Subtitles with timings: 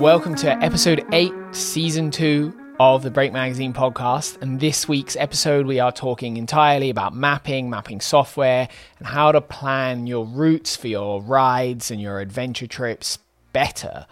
[0.00, 4.40] Welcome to episode 8, season 2 of the Break Magazine podcast.
[4.42, 8.68] And this week's episode, we are talking entirely about mapping, mapping software,
[8.98, 13.18] and how to plan your routes for your rides and your adventure trips
[13.52, 14.06] better.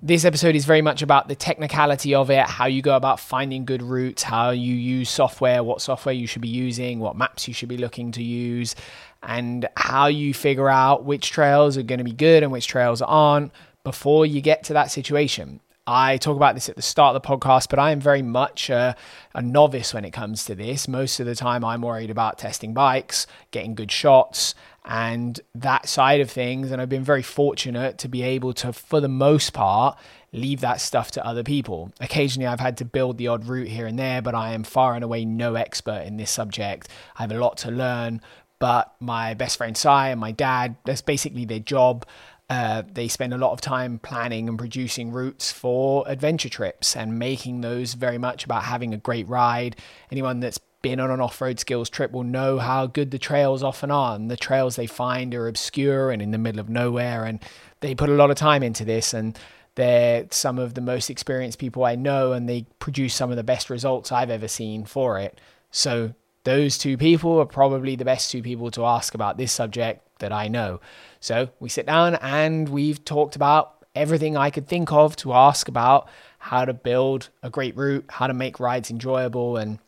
[0.00, 3.64] This episode is very much about the technicality of it, how you go about finding
[3.64, 7.54] good routes, how you use software, what software you should be using, what maps you
[7.54, 8.76] should be looking to use,
[9.24, 13.02] and how you figure out which trails are going to be good and which trails
[13.02, 13.50] aren't
[13.84, 15.60] before you get to that situation.
[15.90, 18.68] I talk about this at the start of the podcast, but I am very much
[18.68, 18.94] a,
[19.34, 20.86] a, novice when it comes to this.
[20.86, 24.54] Most of the time, I'm worried about testing bikes, getting good shots,
[24.84, 26.70] and that side of things.
[26.70, 29.98] And I've been very fortunate to be able to, for the most part,
[30.30, 31.90] leave that stuff to other people.
[32.00, 34.94] Occasionally, I've had to build the odd route here and there, but I am far
[34.94, 36.88] and away no expert in this subject.
[37.16, 38.20] I have a lot to learn.
[38.58, 42.04] But my best friend Si and my dad, that's basically their job.
[42.50, 47.18] Uh, they spend a lot of time planning and producing routes for adventure trips and
[47.18, 49.76] making those very much about having a great ride.
[50.10, 53.90] Anyone that's been on an off-road skills trip will know how good the trails often
[53.90, 54.14] are.
[54.14, 57.40] And the trails they find are obscure and in the middle of nowhere, and
[57.80, 59.12] they put a lot of time into this.
[59.12, 59.38] And
[59.74, 63.44] they're some of the most experienced people I know, and they produce some of the
[63.44, 65.38] best results I've ever seen for it.
[65.70, 70.07] So those two people are probably the best two people to ask about this subject
[70.18, 70.80] that I know.
[71.20, 75.68] So we sit down and we've talked about everything I could think of to ask
[75.68, 79.78] about how to build a great route, how to make rides enjoyable, and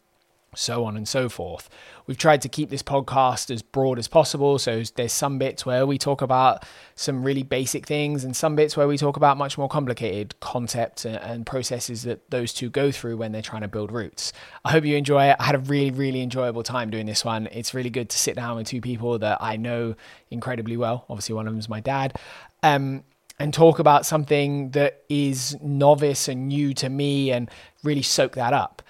[0.54, 1.70] so on and so forth.
[2.10, 4.58] We've tried to keep this podcast as broad as possible.
[4.58, 6.64] So there's some bits where we talk about
[6.96, 11.04] some really basic things and some bits where we talk about much more complicated concepts
[11.04, 14.32] and processes that those two go through when they're trying to build routes.
[14.64, 15.36] I hope you enjoy it.
[15.38, 17.46] I had a really, really enjoyable time doing this one.
[17.52, 19.94] It's really good to sit down with two people that I know
[20.32, 21.04] incredibly well.
[21.08, 22.18] Obviously, one of them is my dad.
[22.64, 23.04] Um,
[23.38, 27.48] and talk about something that is novice and new to me and
[27.84, 28.82] really soak that up.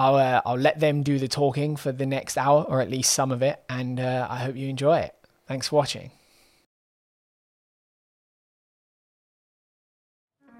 [0.00, 3.12] I'll uh, I'll let them do the talking for the next hour, or at least
[3.12, 5.14] some of it, and uh, I hope you enjoy it.
[5.46, 6.10] Thanks for watching.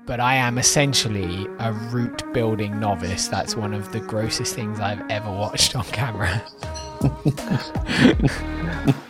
[0.04, 3.28] But I am essentially a route building novice.
[3.28, 6.43] That's one of the grossest things I've ever watched on camera.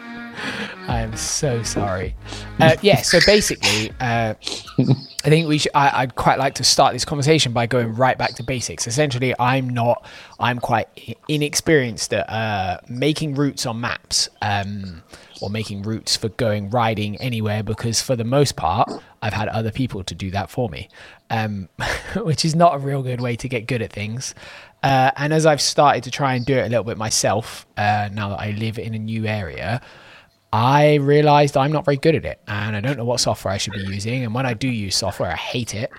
[0.90, 2.16] I am so sorry.
[2.58, 4.34] Uh, yeah, so basically, uh,
[4.76, 5.70] I think we should.
[5.72, 8.88] I, would quite like to start this conversation by going right back to basics.
[8.88, 10.04] Essentially, I'm not.
[10.40, 10.88] I'm quite
[11.28, 14.28] inexperienced at uh, making routes on maps.
[14.42, 15.04] Um,
[15.40, 18.90] or making routes for going riding anywhere because for the most part
[19.22, 20.90] I've had other people to do that for me,
[21.30, 21.70] um,
[22.16, 24.34] which is not a real good way to get good at things.
[24.82, 28.10] Uh, and as I've started to try and do it a little bit myself, uh,
[28.12, 29.80] now that I live in a new area,
[30.52, 33.56] I realized I'm not very good at it and I don't know what software I
[33.56, 34.24] should be using.
[34.24, 35.90] And when I do use software, I hate it.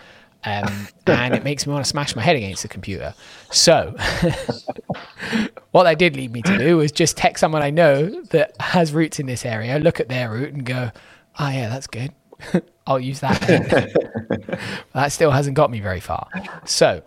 [0.43, 3.13] Um, and it makes me want to smash my head against the computer.
[3.51, 3.95] So,
[5.71, 8.91] what that did lead me to do was just text someone I know that has
[8.91, 10.91] routes in this area, look at their route and go,
[11.39, 12.11] "Oh yeah, that's good.
[12.87, 13.39] I'll use that."
[14.93, 16.27] that still hasn't got me very far.
[16.65, 17.03] So,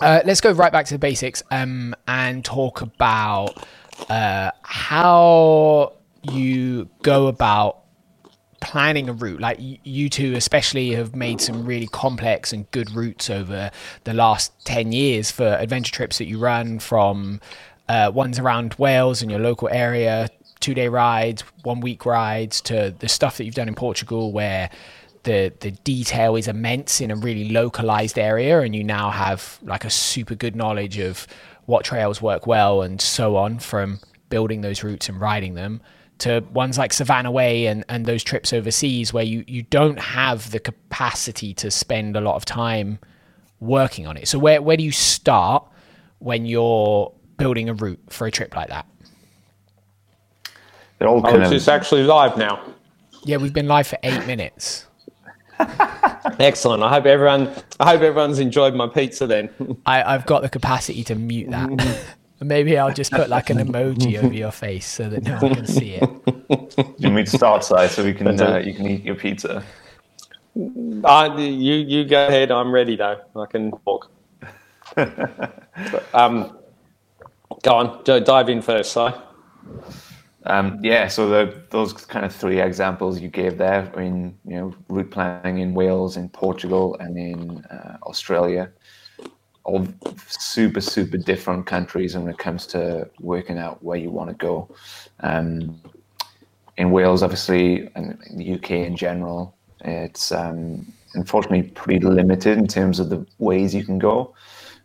[0.00, 3.62] uh, let's go right back to the basics um, and talk about
[4.08, 7.80] uh, how you go about
[8.60, 13.30] planning a route like you two especially have made some really complex and good routes
[13.30, 13.70] over
[14.04, 17.40] the last 10 years for adventure trips that you run from
[17.88, 20.28] uh, ones around wales and your local area
[20.60, 24.68] two day rides one week rides to the stuff that you've done in portugal where
[25.22, 29.86] the the detail is immense in a really localized area and you now have like
[29.86, 31.26] a super good knowledge of
[31.64, 35.80] what trails work well and so on from building those routes and riding them
[36.20, 40.50] to ones like Savannah Way and, and those trips overseas where you, you don't have
[40.50, 42.98] the capacity to spend a lot of time
[43.60, 44.28] working on it.
[44.28, 45.66] So where, where do you start
[46.18, 48.86] when you're building a route for a trip like that?
[50.98, 51.52] They're all oh, of...
[51.52, 52.62] it's actually live now.
[53.24, 54.86] Yeah, we've been live for eight minutes.
[56.38, 56.82] Excellent.
[56.82, 57.54] I hope everyone.
[57.78, 59.26] I hope everyone's enjoyed my pizza.
[59.26, 59.50] Then
[59.86, 62.04] I, I've got the capacity to mute that.
[62.42, 65.66] Maybe I'll just put like an emoji over your face so that no one can
[65.66, 66.94] see it.
[66.98, 69.62] You need to start side so we can uh, you can eat your pizza.
[70.56, 72.50] Uh, you you go ahead.
[72.50, 73.20] I'm ready though.
[73.36, 74.10] I can walk.
[76.14, 76.58] um,
[77.62, 78.02] go on.
[78.04, 79.10] Dive in first, Si.
[80.46, 84.74] Um, yeah, so the, those kind of three examples you gave there, in you know,
[84.88, 88.72] route planning in Wales, in Portugal, and in uh, Australia,
[89.64, 89.86] all
[90.26, 94.68] super super different countries when it comes to working out where you want to go.
[95.20, 95.80] Um,
[96.76, 103.00] in Wales, obviously, and the UK in general, it's um, unfortunately pretty limited in terms
[103.00, 104.34] of the ways you can go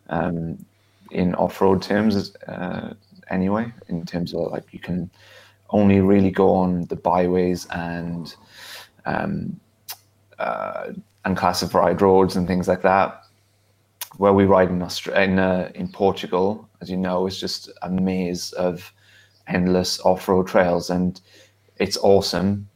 [0.08, 0.64] um,
[1.10, 2.92] in off-road terms uh,
[3.30, 5.10] anyway in terms of like you can
[5.70, 8.36] only really go on the byways and
[9.04, 9.58] um,
[10.38, 10.92] uh,
[11.24, 13.25] unclassified roads and things like that
[14.18, 17.90] where we ride in Australia, in, uh, in Portugal as you know is just a
[17.90, 18.92] maze of
[19.48, 21.20] endless off-road trails and
[21.76, 22.68] it's awesome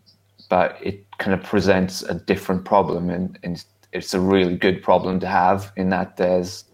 [0.49, 5.19] but it kind of presents a different problem and, and it's a really good problem
[5.21, 6.65] to have in that there's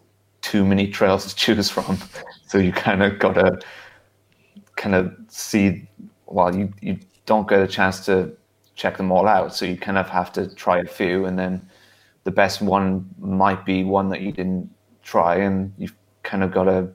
[0.42, 1.98] too many trails to choose from.
[2.46, 3.58] So you kind of got to
[4.76, 5.88] kind of see
[6.26, 8.36] well you, you don't get a chance to
[8.74, 11.66] check them all out so you kind of have to try a few and then
[12.26, 14.69] the best one might be one that you didn't
[15.05, 15.94] try and you've
[16.25, 16.88] kind of got to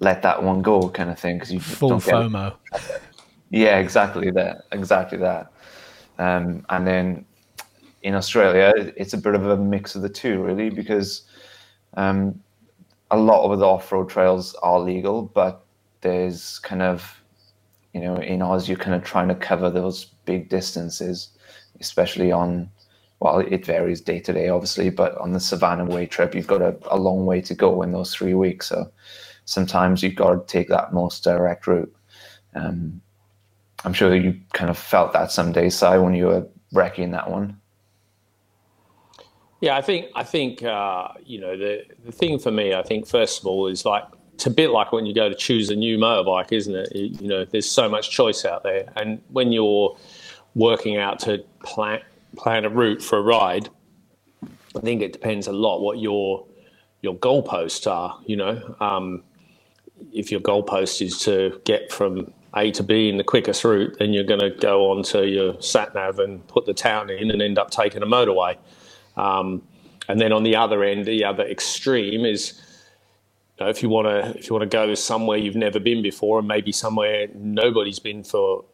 [0.00, 2.54] let that one go kind of thing because you full don't FOMO.
[2.70, 3.02] Get,
[3.48, 4.66] yeah, exactly that.
[4.70, 5.50] Exactly that.
[6.18, 7.24] Um, and then
[8.02, 11.22] in Australia, it's a bit of a mix of the two, really, because
[11.94, 12.38] um,
[13.10, 15.64] a lot of the off-road trails are legal, but
[16.02, 17.22] there's kind of,
[17.94, 21.30] you know, in Oz, you're kind of trying to cover those big distances,
[21.80, 22.70] especially on,
[23.20, 26.62] well, it varies day to day, obviously, but on the Savannah Way trip, you've got
[26.62, 28.68] a, a long way to go in those three weeks.
[28.68, 28.90] So
[29.44, 31.94] sometimes you've got to take that most direct route.
[32.54, 33.02] Um,
[33.84, 37.30] I'm sure you kind of felt that some days, Si, when you were recceing that
[37.30, 37.60] one.
[39.60, 42.72] Yeah, I think I think uh, you know the the thing for me.
[42.72, 45.34] I think first of all is like it's a bit like when you go to
[45.34, 46.96] choose a new motorbike, isn't it?
[46.96, 49.94] You know, there's so much choice out there, and when you're
[50.54, 52.00] working out to plan
[52.36, 53.68] plan a route for a ride,
[54.76, 56.46] I think it depends a lot what your
[57.02, 58.18] your goalposts are.
[58.26, 59.22] You know, um,
[60.12, 64.12] if your goalpost is to get from A to B in the quickest route, then
[64.12, 67.58] you're going to go onto your sat nav and put the town in and end
[67.58, 68.56] up taking a motorway.
[69.16, 69.62] Um,
[70.08, 72.60] and then on the other end, the other extreme is
[73.58, 76.02] you know, if you want to if you want to go somewhere you've never been
[76.02, 78.64] before and maybe somewhere nobody's been for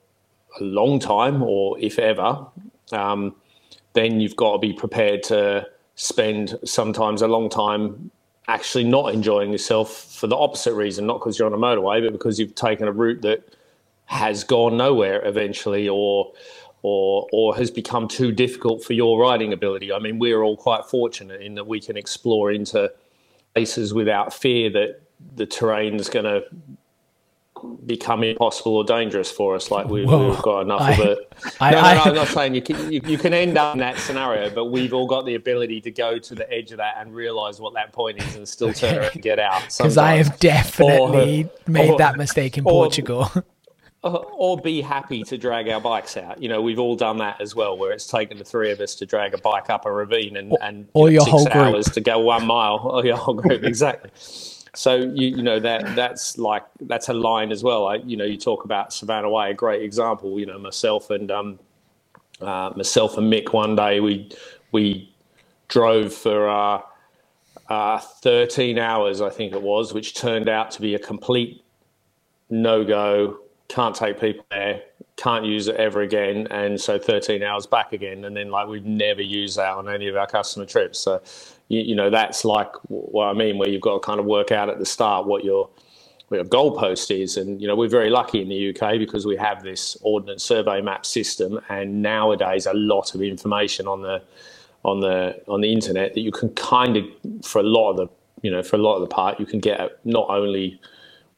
[0.60, 2.46] a long time or if ever,
[2.92, 3.34] um,
[3.96, 8.10] then you've got to be prepared to spend sometimes a long time
[8.46, 12.12] actually not enjoying yourself for the opposite reason, not because you're on a motorway, but
[12.12, 13.56] because you've taken a route that
[14.04, 16.32] has gone nowhere eventually or
[16.82, 19.90] or or has become too difficult for your riding ability.
[19.90, 22.92] I mean, we're all quite fortunate in that we can explore into
[23.54, 25.00] places without fear that
[25.34, 26.44] the terrain is going to
[27.84, 29.70] become impossible or dangerous for us.
[29.70, 31.32] Like we, have got enough I, of it.
[31.60, 33.74] I, no, no, no, I, am not saying you can, you, you, can end up
[33.74, 36.78] in that scenario, but we've all got the ability to go to the edge of
[36.78, 39.62] that and realize what that point is and still turn around and get out.
[39.76, 43.30] Because I have definitely or, made or, that mistake in Portugal.
[44.02, 46.40] or be happy to drag our bikes out.
[46.42, 48.94] You know, we've all done that as well, where it's taken the three of us
[48.96, 51.62] to drag a bike up a ravine and, and or you know, your six whole
[51.62, 51.94] hours group.
[51.94, 52.78] to go one mile.
[52.78, 54.10] Or your whole group, exactly.
[54.76, 57.86] So you you know that that's like that's a line as well.
[57.88, 60.38] I, you know, you talk about Savannah Way, a great example.
[60.38, 61.58] You know, myself and um,
[62.40, 64.30] uh, myself and Mick one day we
[64.72, 65.12] we
[65.68, 66.80] drove for uh,
[67.68, 71.64] uh, 13 hours, I think it was, which turned out to be a complete
[72.50, 73.38] no go.
[73.68, 74.82] Can't take people there.
[75.16, 76.46] Can't use it ever again.
[76.50, 78.24] And so 13 hours back again.
[78.24, 81.00] And then like we've never used that on any of our customer trips.
[81.00, 81.20] So
[81.68, 84.52] you, you, know that's like what I mean, where you've got to kind of work
[84.52, 85.68] out at the start what your
[86.28, 89.36] what your goalpost is, and you know we're very lucky in the UK because we
[89.36, 94.22] have this ordnance survey map system, and nowadays a lot of information on the
[94.84, 97.04] on the on the internet that you can kind of
[97.42, 98.08] for a lot of the
[98.42, 100.80] you know for a lot of the part you can get not only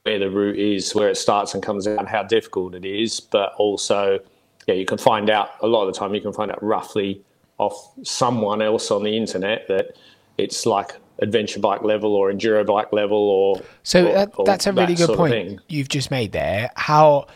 [0.03, 3.55] where the route is, where it starts and comes out, how difficult it is, but
[3.57, 4.19] also
[4.67, 7.23] yeah you can find out a lot of the time you can find out roughly
[7.59, 9.97] off someone else on the internet that
[10.39, 14.73] it's like adventure bike level or enduro bike level or so or, that, that's a
[14.73, 16.71] really good point you've just made there.
[16.77, 17.27] How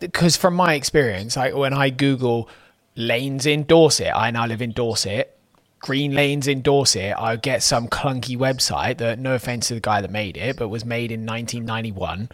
[0.00, 2.48] because uh, from my experience like when i google
[2.96, 5.36] lanes in dorset i now live in dorset
[5.80, 10.00] green lanes in dorset i get some clunky website that no offense to the guy
[10.00, 12.28] that made it but was made in 1991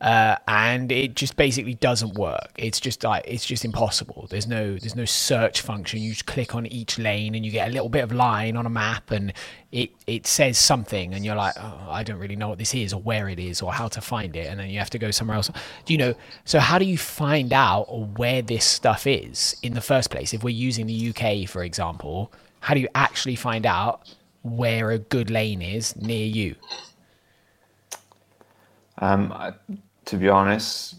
[0.00, 2.52] uh, and it just basically doesn't work.
[2.56, 4.28] It's just like it's just impossible.
[4.30, 6.00] There's no there's no search function.
[6.00, 8.64] You just click on each lane and you get a little bit of line on
[8.64, 9.32] a map, and
[9.72, 12.92] it it says something, and you're like, oh, I don't really know what this is
[12.92, 15.10] or where it is or how to find it, and then you have to go
[15.10, 15.50] somewhere else.
[15.84, 16.14] Do you know?
[16.44, 17.86] So how do you find out
[18.18, 20.32] where this stuff is in the first place?
[20.32, 24.98] If we're using the UK, for example, how do you actually find out where a
[24.98, 26.54] good lane is near you?
[28.98, 29.54] Um, I-
[30.08, 30.94] to be honest,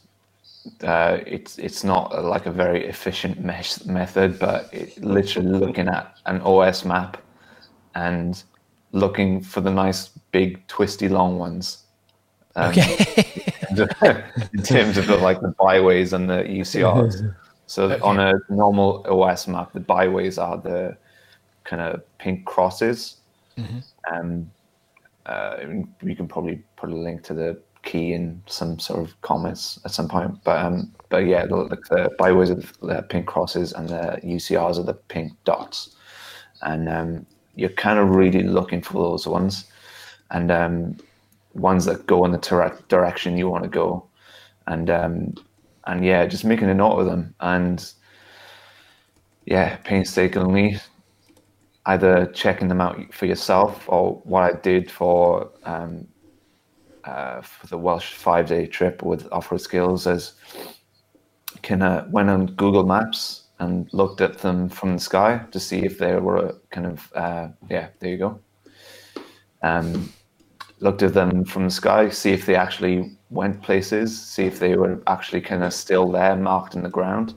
[0.84, 5.88] uh, it's it's not a, like a very efficient mesh method, but it, literally looking
[5.88, 7.18] at an OS map
[7.96, 8.44] and
[8.92, 11.86] looking for the nice big twisty long ones.
[12.56, 13.34] Um, okay.
[14.54, 17.36] in terms of the, like the byways and the UCRs.
[17.66, 18.02] So okay.
[18.02, 20.98] on a normal OS map, the byways are the
[21.66, 23.18] kind of pink crosses.
[23.60, 23.80] Mm-hmm.
[24.12, 24.50] And
[25.28, 25.58] uh,
[26.02, 29.92] we can probably put a link to the key in some sort of comments at
[29.92, 30.44] some point.
[30.44, 34.84] But um, but yeah, the, the byways of the pink crosses and the UCRs are
[34.84, 35.96] the pink dots.
[36.62, 39.66] And um, you're kind of really looking for those ones.
[40.32, 40.98] And um,
[41.54, 44.06] ones that go in the ter- direction you want to go,
[44.68, 45.34] and um,
[45.86, 47.92] and yeah, just making a note of them, and
[49.46, 50.78] yeah, painstakingly,
[51.88, 56.08] either checking them out for yourself or what I did for um,
[57.10, 60.34] uh, for the Welsh five day trip with Off-Road Skills is
[61.64, 65.80] kind of went on Google Maps and looked at them from the sky to see
[65.80, 68.40] if they were kind of uh, yeah there you go
[69.62, 70.12] um,
[70.80, 74.76] looked at them from the sky, see if they actually went places, see if they
[74.76, 77.36] were actually kind of still there, marked in the ground.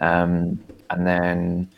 [0.00, 1.70] Um, and then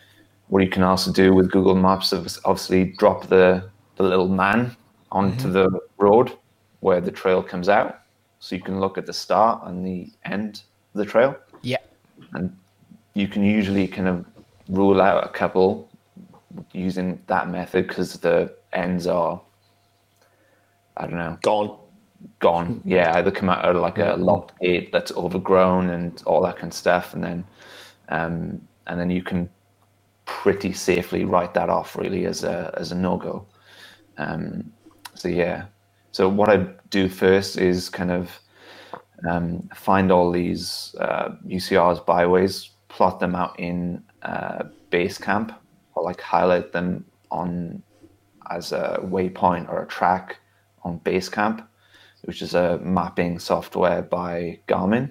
[0.48, 4.76] what you can also do with Google Maps is obviously drop the, the little man
[5.12, 5.52] onto mm-hmm.
[5.52, 6.32] the road
[6.80, 8.00] where the trail comes out.
[8.38, 10.62] So you can look at the start and the end
[10.94, 11.36] of the trail.
[11.62, 11.78] Yeah.
[12.32, 12.56] And
[13.14, 14.24] you can usually kind of
[14.68, 15.88] rule out a couple
[16.72, 19.40] using that method because the ends are
[21.00, 21.78] I don't know, gone.
[22.38, 22.82] Gone.
[22.84, 26.70] Yeah, either come out of like a locked gate that's overgrown and all that kind
[26.70, 27.44] of stuff, and then
[28.10, 29.48] um, and then you can
[30.26, 33.46] pretty safely write that off really as a as a no go.
[34.18, 34.70] Um,
[35.14, 35.64] so yeah.
[36.12, 38.30] So what I do first is kind of
[39.28, 45.54] um, find all these uh, UCRs byways, plot them out in uh, Basecamp,
[45.94, 47.82] or like highlight them on
[48.50, 50.38] as a waypoint or a track
[50.82, 51.64] on Basecamp,
[52.22, 55.10] which is a mapping software by Garmin,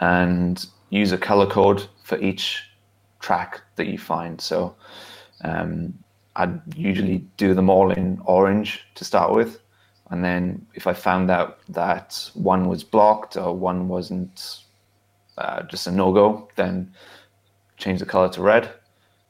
[0.00, 2.62] and use a color code for each
[3.18, 4.40] track that you find.
[4.40, 4.76] So
[5.42, 5.98] um,
[6.36, 9.60] I'd usually do them all in orange to start with.
[10.10, 14.60] And then if I found out that one was blocked or one wasn't
[15.38, 16.94] uh, just a no go, then
[17.76, 18.70] change the color to red.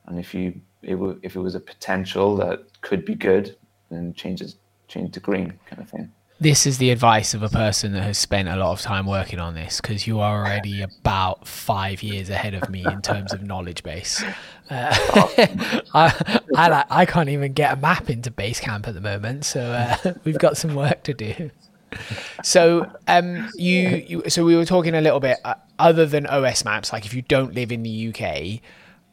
[0.06, 3.56] And if you it w- if it was a potential that could be good,
[3.90, 4.54] then change it
[4.88, 6.12] change to green kind of thing.
[6.38, 9.38] This is the advice of a person that has spent a lot of time working
[9.38, 13.42] on this because you are already about five years ahead of me in terms of
[13.42, 14.22] knowledge base.
[14.70, 19.60] Uh, I, I, I can't even get a map into Basecamp at the moment, so
[19.60, 21.50] uh, we've got some work to do.
[22.42, 25.38] So, um, you, you, so we were talking a little bit.
[25.44, 28.60] Uh, other than OS maps, like if you don't live in the UK,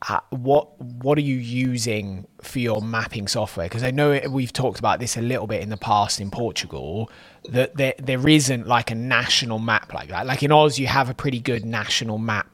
[0.10, 3.67] uh, what what are you using for your mapping software?
[3.67, 7.10] Because I know we've talked about this a little bit in the past in Portugal.
[7.50, 10.25] That there there isn't like a national map like that.
[10.25, 12.50] Like in Oz, you have a pretty good national map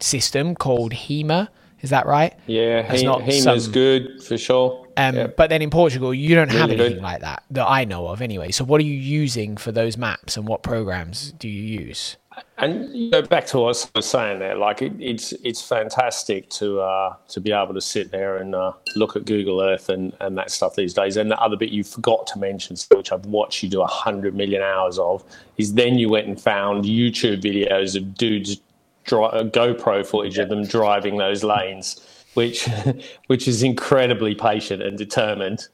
[0.00, 1.48] system called HEMA.
[1.84, 2.32] Is that right?
[2.46, 4.86] Yeah, HEMA is good for sure.
[4.96, 5.36] Um, yep.
[5.36, 7.02] But then in Portugal, you don't really have anything good.
[7.02, 8.52] like that that I know of anyway.
[8.52, 12.16] So what are you using for those maps, and what programs do you use?
[12.56, 16.48] And you know, back to what I was saying there, like it, it's it's fantastic
[16.50, 20.16] to uh, to be able to sit there and uh, look at Google Earth and,
[20.20, 21.18] and that stuff these days.
[21.18, 24.34] And the other bit you forgot to mention, which I've watched you do a hundred
[24.34, 25.22] million hours of,
[25.58, 28.58] is then you went and found YouTube videos of dudes
[29.04, 32.00] dri- uh, GoPro footage of them driving those lanes,
[32.34, 32.68] which
[33.26, 35.68] which is incredibly patient and determined.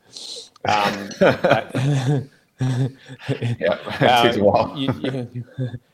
[0.66, 2.22] Um, yeah,
[4.50, 5.44] um, you, you,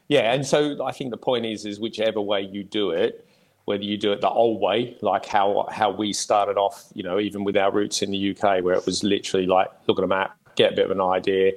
[0.09, 3.27] yeah, and so I think the point is, is whichever way you do it,
[3.65, 7.19] whether you do it the old way, like how how we started off, you know,
[7.19, 10.09] even with our routes in the UK, where it was literally like look at a
[10.09, 11.53] map, get a bit of an idea,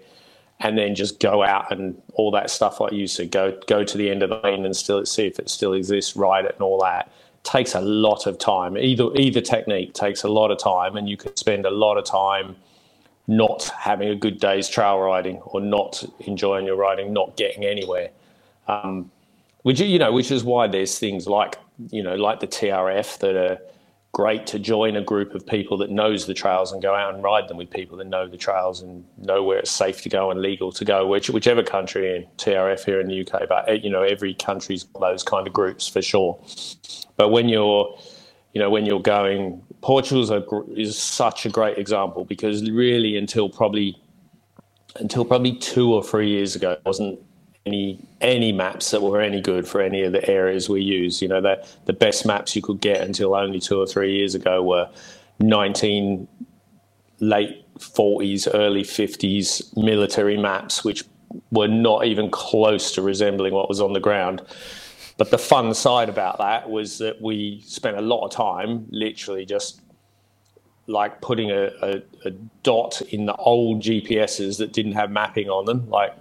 [0.59, 3.97] and then just go out and all that stuff like you said, go go to
[3.97, 6.61] the end of the lane and still see if it still exists, ride it, and
[6.61, 7.11] all that
[7.43, 8.77] takes a lot of time.
[8.77, 12.05] Either either technique takes a lot of time, and you could spend a lot of
[12.05, 12.55] time
[13.27, 18.09] not having a good day's trail riding or not enjoying your riding, not getting anywhere.
[18.67, 19.11] Um,
[19.63, 21.57] which you know, which is why there's things like
[21.89, 23.57] you know, like the TRF that are
[24.11, 27.23] great to join a group of people that knows the trails and go out and
[27.23, 30.31] ride them with people that know the trails and know where it's safe to go
[30.31, 33.47] and legal to go, which whichever country in TRF here in the UK.
[33.47, 36.43] But eh, you know, every country's those kind of groups for sure.
[37.17, 37.97] But when you're
[38.53, 40.43] you know, when you're going, Portugal's a,
[40.75, 43.95] is such a great example because really until probably
[44.95, 47.19] until probably two or three years ago, it wasn't
[47.65, 51.21] any any maps that were any good for any of the areas we use.
[51.21, 54.35] You know, the the best maps you could get until only two or three years
[54.35, 54.89] ago were
[55.39, 56.27] 19
[57.19, 61.03] late 40s, early 50s military maps, which
[61.51, 64.41] were not even close to resembling what was on the ground.
[65.17, 69.45] But the fun side about that was that we spent a lot of time literally
[69.45, 69.81] just
[70.87, 72.31] like putting a, a, a
[72.63, 76.13] dot in the old GPSs that didn't have mapping on them, like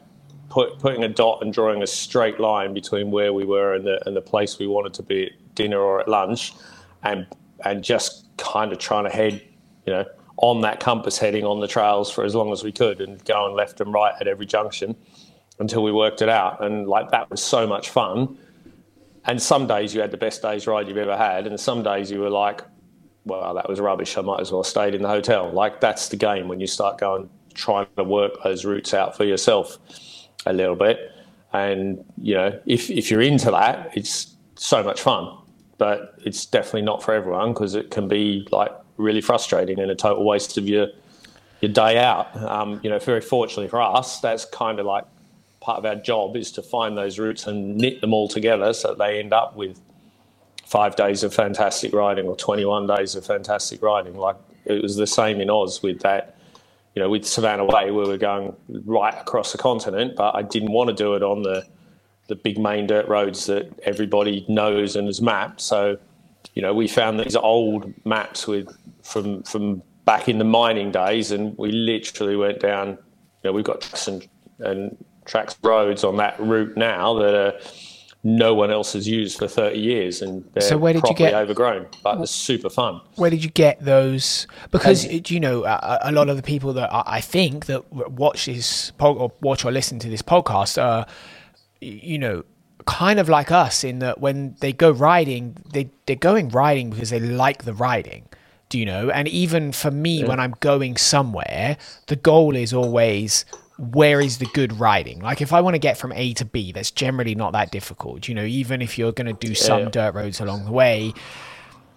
[0.48, 4.04] put, putting a dot and drawing a straight line between where we were and the,
[4.06, 6.52] and the place we wanted to be at dinner or at lunch,
[7.02, 7.26] and
[7.64, 9.42] and just kind of trying to head,
[9.84, 10.04] you know,
[10.36, 13.54] on that compass heading on the trails for as long as we could and going
[13.54, 14.94] left and right at every junction
[15.58, 16.64] until we worked it out.
[16.64, 18.38] And like that was so much fun.
[19.24, 22.10] And some days you had the best day's ride you've ever had, and some days
[22.10, 22.62] you were like,
[23.24, 24.16] well, that was rubbish.
[24.16, 25.50] I might as well have stayed in the hotel.
[25.50, 29.24] Like that's the game when you start going trying to work those routes out for
[29.24, 29.78] yourself
[30.46, 31.12] a little bit.
[31.52, 35.36] And you know, if if you're into that, it's so much fun.
[35.78, 39.94] But it's definitely not for everyone because it can be like really frustrating and a
[39.94, 40.88] total waste of your
[41.60, 42.36] your day out.
[42.36, 45.04] Um, you know, very fortunately for us, that's kind of like
[45.60, 48.88] part of our job is to find those routes and knit them all together so
[48.88, 49.80] that they end up with
[50.64, 54.16] five days of fantastic riding or 21 days of fantastic riding.
[54.16, 56.37] Like it was the same in Oz with that,
[56.98, 60.42] you know, with Savannah Way, where we were going right across the continent, but I
[60.42, 61.64] didn't want to do it on the
[62.26, 65.60] the big main dirt roads that everybody knows and has mapped.
[65.60, 65.96] So,
[66.54, 71.30] you know, we found these old maps with from from back in the mining days,
[71.30, 72.88] and we literally went down.
[72.88, 72.96] You
[73.44, 74.26] know, we've got tracks and,
[74.58, 77.60] and tracks roads on that route now that are
[78.24, 81.34] no one else has used for 30 years and they're So where did you get-
[81.34, 84.46] overgrown but it's super fun Where did you get those?
[84.70, 88.46] Because uh, you know, a, a lot of the people that I think that watch
[88.46, 91.06] this pod, or watch or listen to this podcast are,
[91.80, 92.44] you know,
[92.86, 97.10] kind of like us in that when they go riding, they they're going riding because
[97.10, 98.28] they like the riding.
[98.68, 99.10] Do you know?
[99.10, 101.76] And even for me, when I'm going somewhere,
[102.08, 103.44] the goal is always
[103.78, 105.20] where is the good riding?
[105.20, 108.26] Like if I want to get from A to B, that's generally not that difficult.
[108.28, 109.88] You know, even if you're going to do some Yeah.
[109.90, 111.14] dirt roads along the way,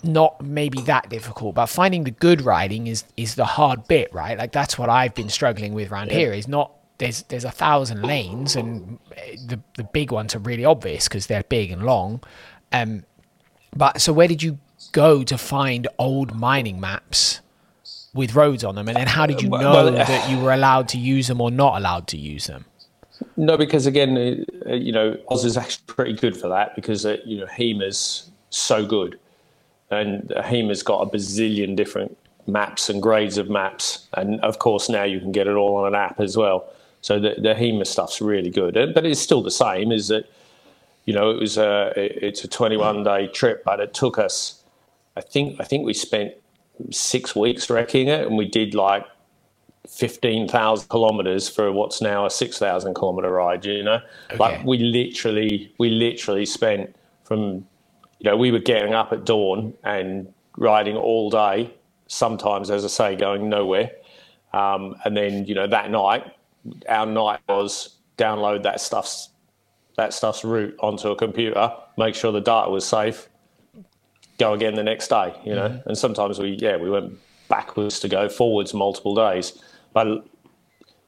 [0.04, 4.38] not maybe that difficult, but finding the good riding is is the hard bit, right?
[4.38, 6.34] Like that's what I've been struggling with around here.
[6.34, 10.65] Is not there's there's a thousand lanes, and eh, the the big ones are really
[10.65, 12.24] obvious because they're big and long.
[12.72, 13.04] Um,
[13.76, 14.60] but so where did you
[14.91, 17.41] go to find old mining maps
[18.13, 20.89] with roads on them, and then how did you know Well, that you were allowed
[20.89, 22.65] to use them or not allowed to use them?
[23.38, 27.17] No, because again, uh, you know, Oz is actually pretty good for that because uh,
[27.26, 29.19] you know HEMA's so good,
[29.89, 35.04] and HEMA's got a bazillion different maps and grades of maps, and of course now
[35.04, 36.65] you can get it all on an app as well.
[37.02, 39.91] So the the HEMA stuff's really good, Uh, but it's still the same.
[39.91, 40.30] Is that
[41.06, 44.63] you know it was a it's a 21 day trip, but it took us.
[45.15, 46.34] I think I think we spent
[46.89, 49.06] six weeks recceing it, and we did like
[49.88, 54.00] 15,000 kilometers for what's now a 6,000 kilometer ride, you know?
[54.38, 57.65] Like we literally, we literally spent from,
[58.20, 61.74] you know, we were getting up at dawn and riding all day,
[62.08, 63.91] sometimes, as I say, going nowhere.
[64.54, 66.26] Um, and then, you know, that night,
[66.88, 69.30] our night was download that stuff's,
[69.98, 73.30] that stuff's route onto a computer, make sure the data was safe,
[74.42, 75.70] go again the next day, you know.
[75.70, 75.90] Mm-hmm.
[75.90, 77.14] And sometimes we, yeah, we went
[77.48, 79.62] backwards to go forwards multiple days.
[79.94, 80.08] But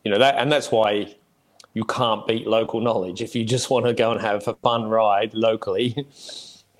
[0.04, 1.16] you know that, and that's why
[1.74, 3.22] you can't beat local knowledge.
[3.22, 6.06] If you just want to go and have a fun ride locally,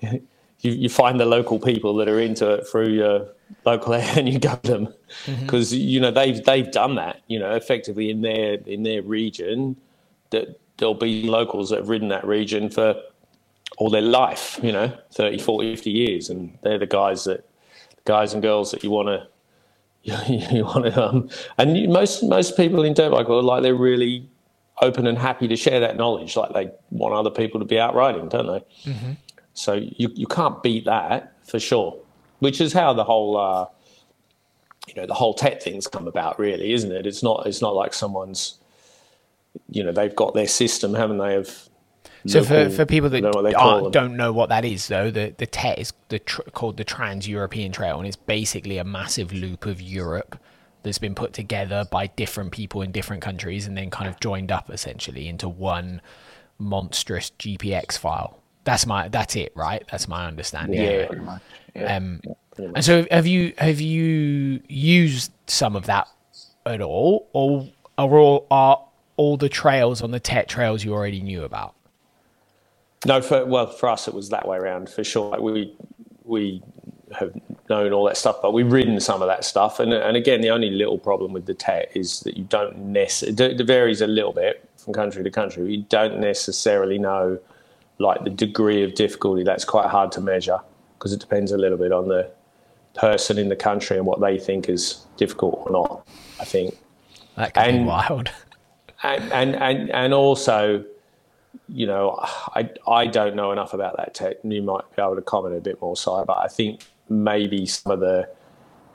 [0.00, 0.20] you,
[0.60, 3.28] you find the local people that are into it through your
[3.64, 4.86] local area and you go to them
[5.24, 5.40] mm-hmm.
[5.42, 7.22] because you know they've they've done that.
[7.26, 9.76] You know, effectively in their in their region,
[10.30, 13.00] that there'll be locals that have ridden that region for
[13.76, 14.58] all their life.
[14.62, 17.48] You know, 30, 40, 50 years, and they're the guys that
[18.04, 19.26] guys and girls that you want to
[20.04, 23.62] you, you want to um, and you, most most people in dirt bike world like
[23.62, 24.28] they're really
[24.82, 27.94] open and happy to share that knowledge like they want other people to be out
[27.94, 28.62] riding don't they
[29.54, 31.96] so you, you can't beat that for sure
[32.40, 33.66] which is how the whole uh,
[34.88, 37.74] you know the whole TET thing's come about really isn't it it's not it's not
[37.74, 38.58] like someone's
[39.70, 41.68] you know they've got their system haven't they of
[42.26, 44.88] So for, local- for people that don't know what aren't- don't know what that is,
[44.88, 48.78] though, the the TET is the tr- called the Trans European Trail, and it's basically
[48.78, 50.38] a massive loop of Europe
[50.82, 54.50] that's been put together by different people in different countries, and then kind of joined
[54.52, 56.00] up essentially into one
[56.58, 58.38] monstrous GPX file.
[58.64, 59.84] That's my that's it, right?
[59.90, 60.80] That's my understanding.
[60.80, 60.88] Yeah.
[60.88, 61.06] anyway.
[61.06, 61.42] pretty much.
[61.74, 61.96] Yeah.
[61.96, 62.20] Um,
[62.58, 66.08] and so have you have you used some of that
[66.64, 68.80] at all, or are all are
[69.16, 71.74] all the trails on the Tet trails you already knew about?
[73.06, 75.30] No, for well, for us it was that way around for sure.
[75.30, 75.76] Like we
[76.24, 76.62] we
[77.18, 77.32] have
[77.68, 79.78] known all that stuff, but we've ridden some of that stuff.
[79.80, 83.54] And and again, the only little problem with the Tet is that you don't necessarily.
[83.54, 85.74] It varies a little bit from country to country.
[85.74, 87.38] You don't necessarily know
[87.98, 89.44] like the degree of difficulty.
[89.44, 90.60] That's quite hard to measure
[90.98, 92.30] because it depends a little bit on the
[92.94, 96.06] person in the country and what they think is difficult or not.
[96.40, 96.76] I think
[97.36, 98.30] that could and, be wild.
[99.02, 100.82] And, and and and also,
[101.68, 102.18] you know,
[102.54, 104.40] I I don't know enough about that TET.
[104.44, 107.92] You might be able to comment a bit more, Si, but I think maybe some
[107.92, 108.28] of the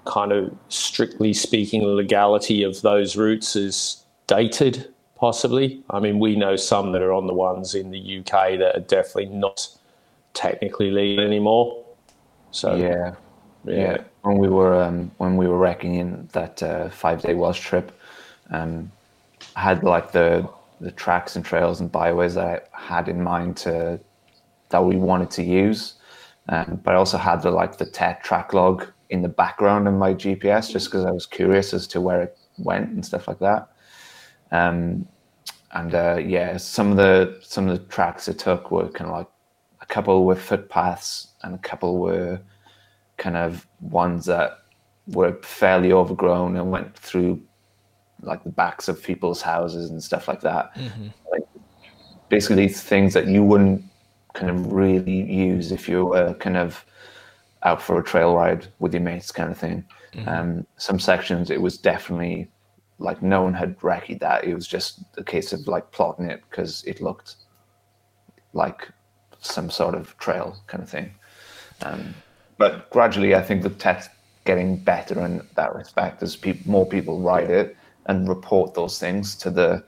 [0.06, 6.56] kind of strictly speaking legality of those routes is dated possibly i mean we know
[6.56, 9.68] some that are on the ones in the uk that are definitely not
[10.34, 11.84] technically legal anymore
[12.52, 13.14] so yeah
[13.66, 13.98] yeah, yeah.
[14.22, 17.92] when we were um, when we were recceing in that uh, five day Welsh trip
[18.52, 18.92] um,
[19.56, 20.48] had like the
[20.80, 24.00] the tracks and trails and byways that I had in mind to
[24.70, 25.96] that we wanted to use
[26.50, 29.94] um, but I also had the like the TET track log in the background of
[29.94, 33.40] my GPS just because I was curious as to where it went and stuff like
[33.40, 33.70] that.
[34.52, 35.08] Um,
[35.72, 39.18] and uh, yeah, some of the some of the tracks it took were kind of
[39.18, 39.28] like
[39.82, 42.40] a couple were footpaths and a couple were
[43.18, 44.58] kind of ones that
[45.08, 47.40] were fairly overgrown and went through
[48.22, 50.76] like the backs of people's houses and stuff like that.
[50.76, 51.08] Mm-hmm.
[51.32, 51.44] Like
[52.30, 53.84] basically things that you wouldn't
[54.34, 56.86] kind of really use if you were kind of
[57.64, 59.84] out for a trail ride with your mates kind of thing.
[60.14, 60.30] Mm-hmm.
[60.30, 62.50] Um, some sections it was definitely
[63.00, 64.44] like no one had recce that.
[64.44, 67.36] It was just a case of like plotting it because it looked
[68.54, 68.90] like
[69.40, 71.14] some sort of trail kind of thing.
[71.82, 72.14] Um,
[72.58, 74.10] but gradually, I think the TET's
[74.44, 77.78] getting better in that respect as pe- more people ride it
[78.10, 79.84] and report those things to the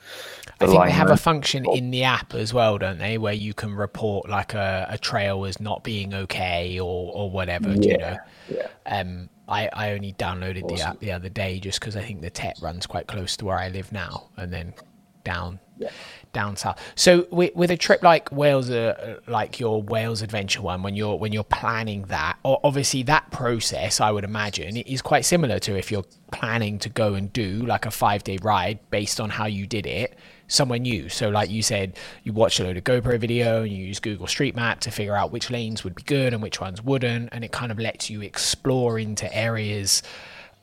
[0.62, 3.54] I think they have a function in the app as well, don't they, where you
[3.56, 7.72] can report like a, a trail as not being okay or or whatever.
[7.72, 8.18] Yeah, you know?
[8.50, 8.68] yeah.
[8.86, 10.78] Um, I I only downloaded awesome.
[10.78, 13.46] the app the other day just because I think the Tet runs quite close to
[13.46, 14.76] where I live now, and then
[15.24, 15.90] down yeah.
[16.34, 16.80] Down south.
[16.96, 21.15] So with, with a trip like Wales, uh, like your Wales adventure one, when you're
[21.15, 25.91] when you're planning that, obviously that process, I would imagine, is quite similar to if
[25.91, 29.67] you're planning to go and do like a five day ride based on how you
[29.67, 30.17] did it
[30.48, 31.10] somewhere new.
[31.10, 34.28] So, like you said, you watch a load of GoPro video and you use Google
[34.28, 37.44] Street Map to figure out which lanes would be good and which ones wouldn't, and
[37.44, 40.04] it kind of lets you explore into areas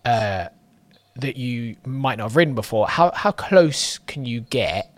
[0.04, 0.48] uh,
[1.16, 2.86] that you might not have ridden before.
[2.88, 4.97] How how close can you get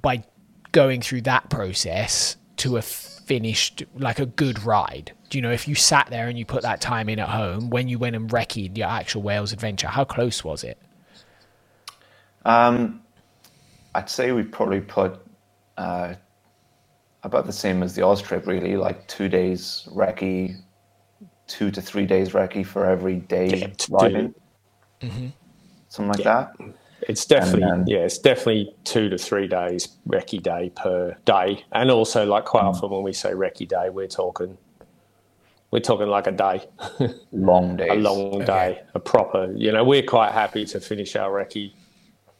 [0.00, 0.24] by
[0.72, 5.12] going through that process to a finished like a good ride?
[5.30, 7.70] Do you know if you sat there and you put that time in at home
[7.70, 9.88] when you went and recced your actual Wales adventure?
[9.88, 10.78] How close was it?
[12.44, 13.00] Um,
[13.94, 15.18] I'd say we probably put
[15.78, 16.14] uh,
[17.22, 20.56] about the same as the Oz trip, really, like two days recce,
[21.46, 24.34] two to three days recce for every day yeah, riding,
[25.00, 25.28] mm-hmm.
[25.88, 26.48] something like yeah.
[26.58, 26.74] that.
[27.08, 31.90] It's definitely then, yeah, it's definitely two to three days recce day per day, and
[31.90, 32.68] also like quite mm.
[32.68, 34.56] often when we say recce day, we're talking
[35.70, 36.68] we're talking like a day,
[37.32, 38.82] long day, a long day, okay.
[38.94, 39.52] a proper.
[39.56, 41.72] You know, we're quite happy to finish our recce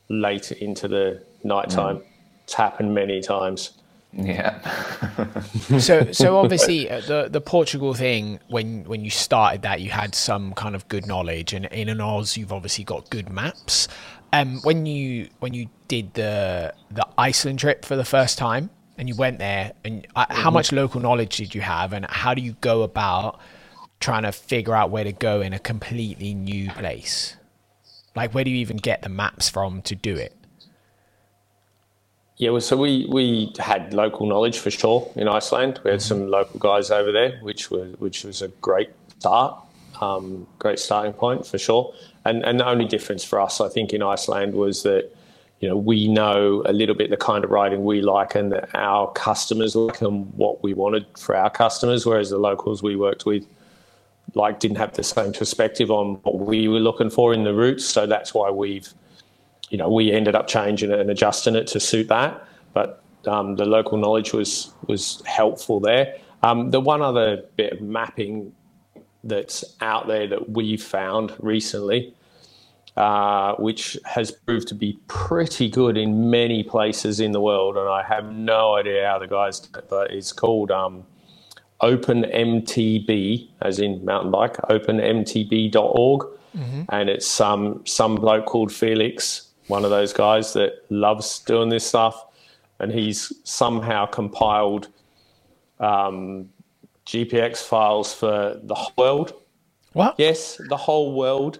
[0.08, 1.98] late into the nighttime.
[1.98, 2.04] Mm.
[2.44, 3.72] It's happened many times.
[4.16, 4.60] Yeah.
[5.78, 10.14] so so obviously uh, the the Portugal thing when when you started that you had
[10.14, 13.88] some kind of good knowledge and in an Oz you've obviously got good maps.
[14.34, 19.08] Um when you when you did the the Iceland trip for the first time and
[19.08, 20.54] you went there and uh, how mm-hmm.
[20.54, 23.40] much local knowledge did you have and how do you go about
[24.00, 27.36] trying to figure out where to go in a completely new place?
[28.14, 30.34] Like where do you even get the maps from to do it?
[32.36, 35.80] Yeah, well, so we, we had local knowledge for sure in Iceland.
[35.84, 36.08] We had mm-hmm.
[36.08, 39.56] some local guys over there, which was which was a great start,
[40.00, 41.94] um, great starting point for sure.
[42.24, 45.14] And and the only difference for us, I think, in Iceland was that
[45.60, 48.68] you know we know a little bit the kind of riding we like and that
[48.74, 53.26] our customers like and what we wanted for our customers, whereas the locals we worked
[53.26, 53.46] with
[54.34, 57.84] like didn't have the same perspective on what we were looking for in the routes.
[57.84, 58.92] So that's why we've
[59.70, 62.46] you know, we ended up changing it and adjusting it to suit that.
[62.74, 66.16] But um, the local knowledge was was helpful there.
[66.42, 68.52] Um, the one other bit of mapping
[69.24, 72.14] that's out there that we've found recently,
[72.96, 77.88] uh, which has proved to be pretty good in many places in the world, and
[77.88, 81.04] I have no idea how the guys, but it's called um,
[81.80, 86.20] OpenMTB, as in mountain bike, openmtb.org,
[86.56, 86.82] mm-hmm.
[86.90, 91.86] and it's some some bloke called Felix one of those guys that loves doing this
[91.86, 92.26] stuff,
[92.80, 94.88] and he's somehow compiled
[95.80, 96.50] um,
[97.06, 99.32] GPX files for the whole world.
[99.92, 100.14] What?
[100.18, 101.58] Yes, the whole world.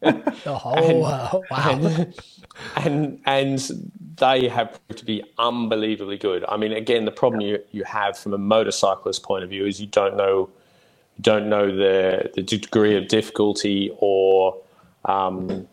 [0.00, 1.44] The whole world.
[1.50, 2.06] Wow.
[2.76, 6.44] and and they have proved to be unbelievably good.
[6.48, 9.80] I mean, again, the problem you, you have from a motorcyclist point of view is
[9.80, 10.48] you don't know
[11.20, 14.56] don't know the the degree of difficulty or
[15.04, 15.66] um,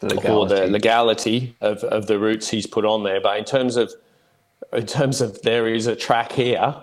[0.00, 0.70] The or the legality.
[0.72, 3.20] legality of, of the routes he's put on there.
[3.20, 3.92] But in terms of
[4.72, 6.74] in terms of there is a track here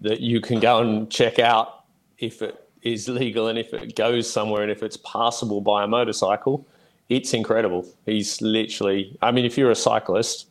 [0.00, 1.84] that you can go and check out
[2.18, 5.86] if it is legal and if it goes somewhere and if it's passable by a
[5.86, 6.66] motorcycle,
[7.08, 7.86] it's incredible.
[8.06, 10.46] He's literally I mean if you're a cyclist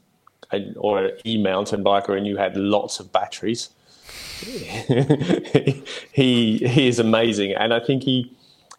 [0.52, 3.70] and, or an e-mountain biker and you had lots of batteries,
[6.12, 8.32] he he is amazing and I think he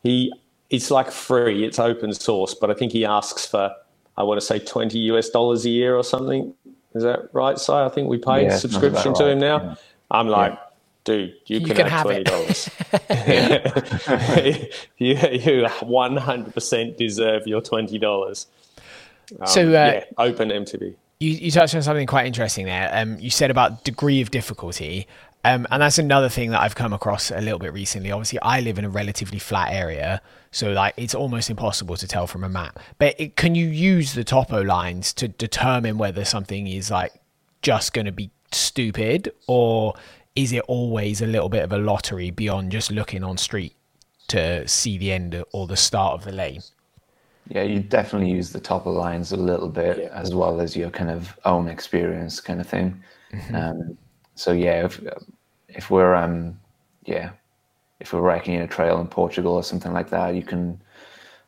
[0.03, 0.33] he
[0.71, 3.75] it's like free, it's open source, but I think he asks for
[4.17, 6.55] I want to say 20 US dollars a year or something.
[6.95, 7.73] Is that right, Si?
[7.73, 9.59] I think we pay Yeah, subscription to him now.
[9.63, 9.75] yeah.
[10.11, 10.59] I'm like,
[11.05, 14.89] dude, you, can, can have have $20.
[14.99, 18.47] you you 100 percent deserve your twenty dollars.
[19.47, 20.97] so, uh, yeah, open MTB.
[21.21, 22.91] you, you touched on something quite interesting there.
[22.93, 25.07] Um, you said about degree of difficulty.
[25.43, 28.11] Um, and that's another thing that I've come across a little bit recently.
[28.11, 30.21] Obviously, I live in a relatively flat area,
[30.51, 32.79] so like it's almost impossible to tell from a map.
[32.99, 37.15] But it, can you use the topo lines to determine whether something is like
[37.63, 39.95] just going to be stupid, or
[40.35, 43.75] is it always a little bit of a lottery beyond just looking on street
[44.29, 46.63] to see the end or the start of the lane?
[47.49, 51.11] Yeah, you definitely use the topo lines a little bit as well as your kind
[51.11, 53.03] of own experience kind of thing.
[53.55, 53.97] Um,
[54.35, 55.01] so yeah, if
[55.69, 56.59] if we're um
[57.05, 57.31] yeah,
[57.99, 60.81] if we're recceing a trail in Portugal or something like that, you can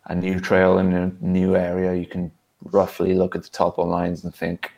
[0.07, 2.31] a new trail in a new area, you can
[2.65, 4.73] roughly look at the topo lines and think,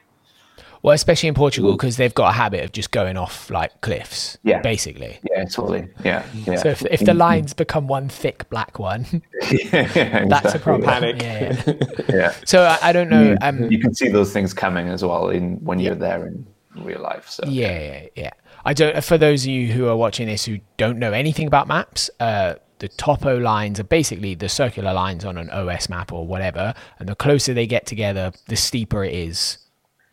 [0.85, 4.37] Well, especially in Portugal because they've got a habit of just going off like cliffs.
[4.43, 4.61] Yeah.
[4.61, 5.19] basically.
[5.31, 6.57] yeah, totally, yeah, yeah.
[6.57, 10.87] So if, if the lines become one thick black one, yeah, that's a problem.
[10.87, 11.23] Panic.
[11.23, 11.75] Yeah, yeah.
[12.15, 13.35] Yeah, So I, I don't know.
[13.41, 17.01] Um, you can see those things coming as well in when you're there in real
[17.01, 17.31] life.
[17.31, 18.31] So yeah, yeah, yeah.
[18.67, 19.03] I don't.
[19.03, 22.57] For those of you who are watching this who don't know anything about maps, uh,
[22.81, 27.09] the topo lines are basically the circular lines on an OS map or whatever, and
[27.09, 29.57] the closer they get together, the steeper it is.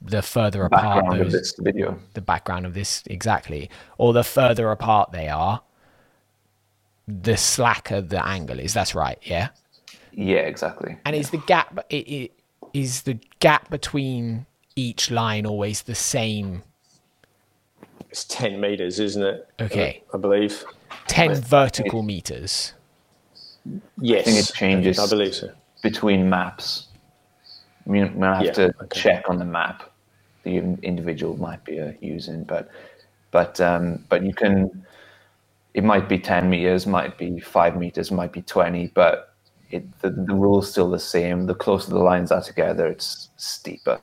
[0.03, 1.99] The further apart background of those, this video.
[2.15, 5.61] the background of this exactly, or the further apart they are,
[7.07, 8.73] the slacker the angle is.
[8.73, 9.19] That's right.
[9.21, 9.49] Yeah.
[10.11, 10.97] Yeah, exactly.
[11.05, 12.29] And is the gap i i
[12.73, 16.63] is the gap between each line always the same?
[18.09, 19.47] It's ten meters, isn't it?
[19.61, 20.03] Okay.
[20.13, 20.65] I believe.
[21.07, 22.73] Ten vertical meters.
[23.99, 24.99] Yes, I think it changes.
[24.99, 25.51] I believe so.
[25.83, 26.87] between maps.
[27.85, 28.99] I mean, we have Yeah, to okay.
[28.99, 29.90] check on the map
[30.43, 32.69] the individual might be uh, using, but
[33.31, 34.85] but um, but you can.
[35.73, 39.33] It might be ten meters, might be five meters, might be twenty, but
[39.71, 41.45] it, the the rule's still the same.
[41.45, 43.99] The closer the lines are together, it's steeper.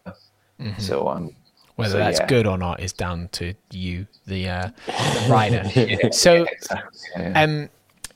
[0.78, 1.30] So um,
[1.76, 2.26] Whether so, that's yeah.
[2.26, 6.10] good or not is down to you, the, uh, the rider.
[6.12, 7.00] So, Exactly.
[7.16, 7.42] yeah.
[7.42, 7.68] um,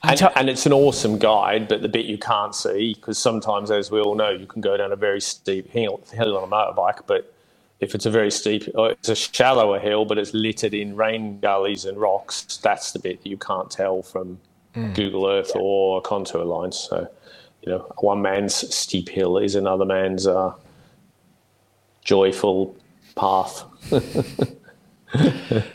[0.03, 3.71] And, ta- and it's an awesome guide, but the bit you can't see, because sometimes,
[3.71, 6.47] as we all know, you can go down a very steep hill, hill on a
[6.47, 7.33] motorbike, but
[7.83, 11.39] if it's a very steep, or it's a shallower hill, but it's littered in rain
[11.39, 14.39] gullies and rocks, that's the bit that you can't tell from
[14.93, 16.77] Google Earth or contour lines.
[16.77, 17.07] So,
[17.61, 20.53] you know, one man's steep hill is another man's uh,
[22.03, 22.75] joyful
[23.15, 23.63] path.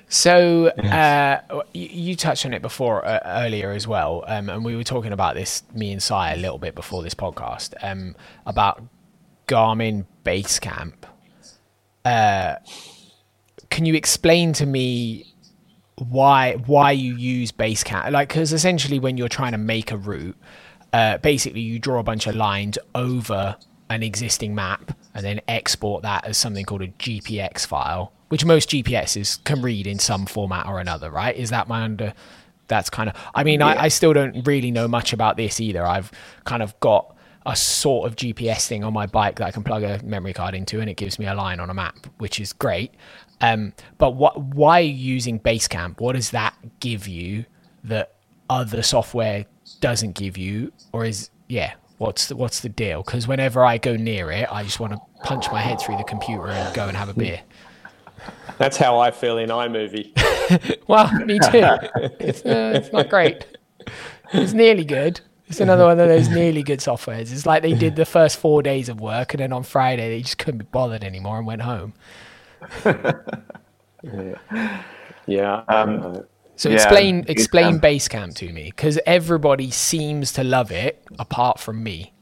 [0.09, 4.75] So uh, you, you touched on it before uh, earlier as well, um, and we
[4.75, 8.17] were talking about this me and Si a little bit before this podcast um,
[8.47, 8.83] about
[9.47, 10.95] Garmin Basecamp.
[12.09, 12.57] Uh,
[13.69, 15.27] can you explain to me
[15.97, 18.11] why why you use Basecamp?
[18.13, 20.37] Like, because essentially, when you're trying to make a route,
[20.95, 23.57] uh, basically you draw a bunch of lines over
[23.91, 28.71] an existing map and then export that as something called a GPX file, which most
[28.71, 31.37] GPSs can read in some format or another, right?
[31.37, 32.15] Is that my under?
[32.69, 33.17] That's kind of.
[33.35, 35.87] I mean, I, I still don't really know much about this either.
[35.87, 36.11] I've
[36.47, 37.15] kind of got
[37.49, 40.55] a sort of GPS thing on my bike that I can plug a memory card
[40.55, 42.93] into, and it gives me a line on a map, which is great.
[43.41, 44.39] Um, but what?
[44.39, 46.01] Why are you using Basecamp?
[46.01, 47.47] What does that give you
[47.85, 48.15] that
[48.51, 49.47] other software
[49.81, 51.75] doesn't give you, or is yeah?
[51.97, 53.03] What's the, what's the deal?
[53.03, 56.05] Because whenever I go near it, I just want to punch my head through the
[56.05, 57.41] computer and go and have a beer.
[58.59, 60.13] That's how I feel in iMovie.
[60.89, 61.67] Well, me too.
[62.19, 63.59] It's, uh, it's not great.
[64.33, 65.21] It's nearly good.
[65.49, 67.33] It's another one of those nearly good softwares.
[67.33, 70.21] It's like they did the first four days of work, and then on Friday they
[70.21, 71.95] just couldn't be bothered anymore and went home.
[72.85, 74.83] yeah.
[75.27, 75.65] Yeah.
[75.69, 76.25] Um,
[76.57, 77.81] so Yeah, explain it explain can.
[77.81, 82.13] Basecamp to me because everybody seems to love it apart from me.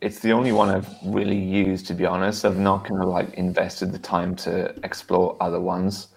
[0.00, 2.44] It's the only one I've really used, to be honest.
[2.44, 6.08] I've not kind of like invested the time to explore other ones,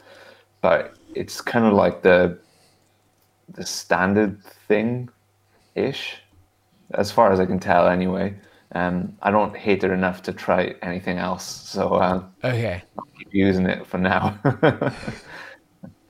[0.62, 2.38] but it's kind of like the
[3.50, 5.10] the standard thing,
[5.76, 6.22] ish,
[6.94, 7.88] as far as I can tell.
[7.88, 8.36] Anyway,
[8.74, 12.84] um, I don't hate it enough to try anything else, so uh, Okay.
[12.98, 14.40] I'll keep using it for now.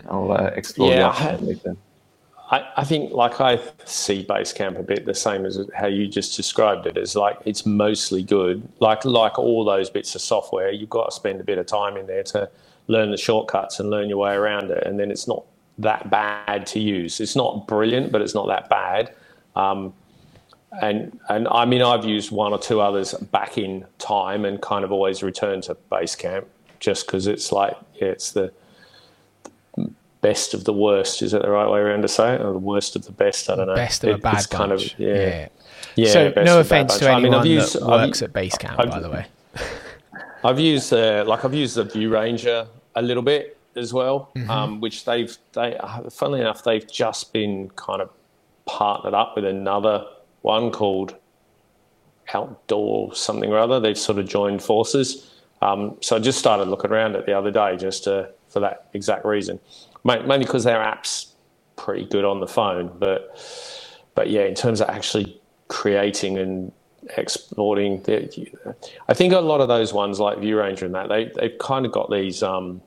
[0.10, 1.78] I'll uh, explore the Yeah, options later.
[2.50, 6.36] I, I think like I see Basecamp a bit the same as how you just
[6.38, 6.98] described it.
[6.98, 8.68] As like it's mostly good.
[8.80, 11.98] Like like all those bits of software, you've got to spend a bit of time
[11.98, 12.50] in there to
[12.88, 14.86] learn the shortcuts and learn your way around it.
[14.86, 15.44] And then it's not
[15.80, 17.20] that bad to use.
[17.20, 19.14] It's not brilliant, but it's not that bad.
[19.56, 19.94] Um,
[20.82, 24.84] and and I mean I've used one or two others back in time and kind
[24.84, 26.46] of always return to Basecamp
[26.80, 28.52] just because it's like yeah, it's the
[30.22, 31.22] best of the worst.
[31.22, 32.42] Is that the right way around to say it?
[32.42, 33.50] Or the worst of the best?
[33.50, 33.76] I don't know.
[33.76, 34.60] Best of a bad it's bunch.
[34.60, 35.08] kind of yeah.
[35.16, 35.48] yeah.
[35.96, 37.12] Yeah, so no of a bad offense to bunch.
[37.12, 39.26] I mean, anyone I've used- that I've- works at Basecamp, I've- by the way.
[40.44, 44.50] I've used uh, like I've used the View Ranger a little bit as well, Mm-hmm.
[44.50, 45.78] um, which they've they
[46.12, 48.10] funnily enough they've just been kind of
[48.66, 50.06] partnered up with another
[50.42, 51.16] one called
[52.34, 53.80] Outdoor something or other.
[53.80, 55.34] They've sort of joined forces.
[55.62, 58.90] Um, so I just started looking around it the other day just to, for that
[58.94, 59.60] exact reason,
[60.04, 61.34] mainly because their app's
[61.78, 63.34] pretty good on the phone, but
[64.16, 66.72] but yeah, in terms of actually creating and
[67.16, 68.04] exporting,
[69.08, 71.92] I think a lot of those ones like ViewRanger and that they they've kind of
[71.92, 72.82] got these, um,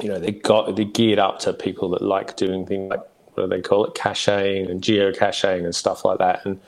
[0.00, 3.00] you know, they got they geared up to people that like doing things like
[3.34, 6.60] what do they call it, caching and geocaching and stuff like that, and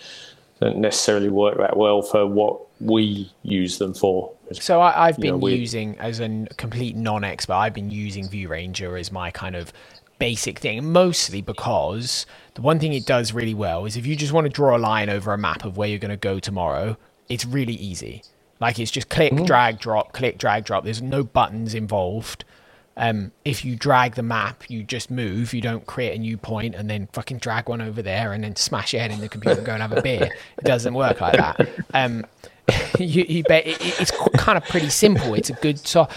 [0.60, 4.32] don't necessarily work that well for what we use them for.
[4.52, 8.96] So I, know, been we- using, as a complete non-expert, I've been using View Ranger
[8.96, 9.72] as my kind of
[10.18, 14.32] basic thing, mostly because the one thing it does really well is if you just
[14.32, 16.96] want to draw a line over a map of where you're going to go tomorrow,
[17.28, 18.22] it's really easy.
[18.60, 19.44] Like it's just click, Mm-hmm.
[19.44, 20.84] drag, drop, click, drag, drop.
[20.84, 22.44] There's no buttons involved.
[23.00, 25.54] Um, if you drag the map, you just move.
[25.54, 28.56] You don't create a new point and then fucking drag one over there and then
[28.56, 30.28] smash your head in the computer and go and have a beer.
[30.58, 31.68] It doesn't work like that.
[31.94, 32.26] Um,
[32.98, 35.32] you, you bet it, it's kind of pretty simple.
[35.32, 36.08] It's a good so,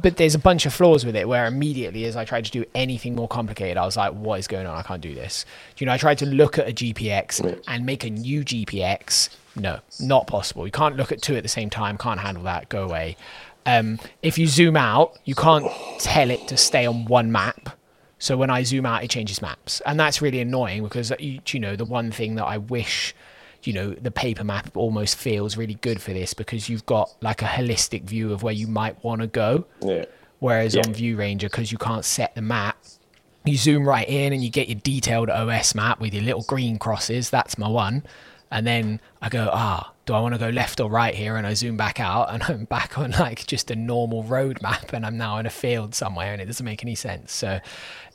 [0.00, 1.28] but there's a bunch of flaws with it.
[1.28, 4.46] Where immediately, as I tried to do anything more complicated, I was like, "What is
[4.46, 4.74] going on?
[4.76, 5.44] I can't do this."
[5.76, 9.28] You know, I tried to look at a GPX and make a new GPX.
[9.54, 10.64] No, not possible.
[10.66, 11.98] You can't look at two at the same time.
[11.98, 12.68] Can't handle that.
[12.68, 13.16] Go away.
[13.66, 15.66] Um, if you zoom out, you can't
[15.98, 17.70] tell it to stay on one map.
[18.18, 21.40] So when I zoom out, it changes maps, and that's really annoying because uh, you,
[21.48, 23.14] you know the one thing that I wish,
[23.64, 27.42] you know, the paper map almost feels really good for this because you've got like
[27.42, 29.66] a holistic view of where you might want to go.
[29.80, 30.04] Yeah.
[30.38, 30.82] Whereas Yeah.
[30.86, 32.76] on View Ranger, because you can't set the map,
[33.44, 36.78] you zoom right in and you get your detailed OS map with your little green
[36.78, 37.28] crosses.
[37.30, 38.04] That's my one.
[38.52, 41.36] And then I go, ah, do I want to go left or right here?
[41.36, 44.92] And I zoom back out and I'm back on like just a normal road map
[44.92, 47.32] and I'm now in a field somewhere and it doesn't make any sense.
[47.32, 47.60] So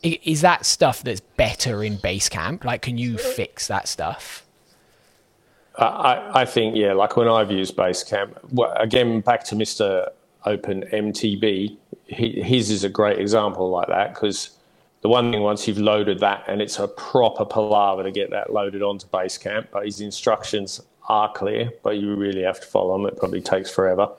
[0.03, 2.63] is that stuff that's better in Basecamp?
[2.63, 4.45] Like, can you fix that stuff?
[5.77, 10.09] I, I- think yeah, like when I've used Basecamp, well, again back to Mister
[10.45, 14.56] Open MTB, he, his is a great example like that because
[15.07, 18.51] the one thing once you've loaded that and it's a proper palaver to get that
[18.51, 23.05] loaded onto Basecamp, but his instructions are clear, but you really have to follow them.
[23.05, 24.09] It probably takes forever.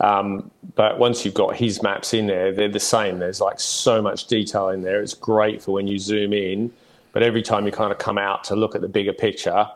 [0.00, 3.18] Um, but once you've got his maps in there, they're the same.
[3.18, 5.02] There's like so much detail in there.
[5.02, 6.72] It's great for when you zoom in,
[7.12, 9.68] but every time you kind of come out to look at the bigger picture,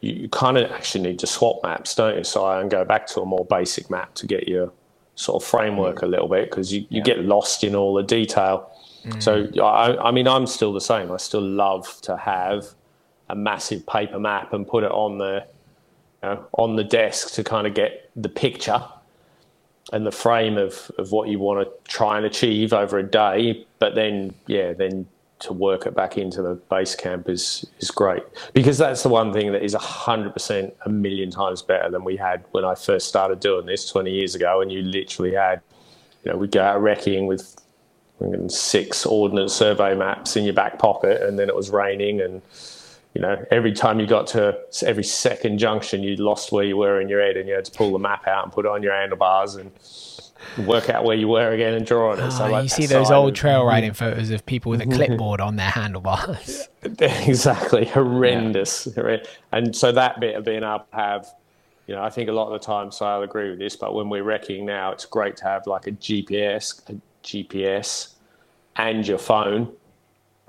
[0.00, 2.24] you, you kind of actually need to swap maps, don't you?
[2.24, 4.72] So I go back to a more basic map to get your
[5.14, 8.72] sort of framework a little bit because you, you get lost in all the detail.
[9.20, 11.10] So I, I mean, I'm still the same.
[11.10, 12.66] I still love to have
[13.28, 15.46] a massive paper map and put it on the
[16.22, 18.82] you know, on the desk to kind of get the picture
[19.92, 23.66] and the frame of, of what you want to try and achieve over a day.
[23.78, 25.06] But then, yeah, then
[25.40, 28.24] to work it back into the Basecamp is is great
[28.54, 32.16] because that's the one thing that is hundred percent a million times better than we
[32.16, 34.60] had when I first started doing this twenty years ago.
[34.60, 35.60] And you literally had,
[36.24, 37.56] you know, we'd go out recceing with
[38.48, 42.42] six ordnance survey maps in your back pocket, and then it was raining and
[43.14, 44.56] you know, every time you got to
[44.86, 47.72] every second junction, you lost where you were in your head, and you had to
[47.72, 49.56] pull the map out and put it on your handlebars.
[49.56, 49.72] And
[50.66, 52.30] work out where you were again and draw on it.
[52.30, 55.40] So Ah, like you see those old trail riding photos of people with a clipboard
[55.40, 56.68] on their handlebars.
[56.82, 61.26] exactly horrendous Horre- and so that bit of being able to have
[61.88, 63.94] you know i think a lot of the time so i'll agree with this but
[63.94, 66.94] when we're recceing now it's great to have like a gps a
[67.28, 68.14] gps
[68.76, 69.70] and your phone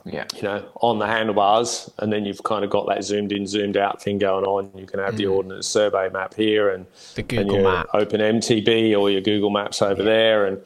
[0.06, 0.26] Yeah.
[0.36, 3.76] you know on the handlebars and then you've kind of got that zoomed in zoomed
[3.78, 7.14] out thing going on you can have the ordnance survey map here and Mm.
[7.16, 7.88] The and Google your map.
[7.94, 10.58] open mtb or your google maps over there and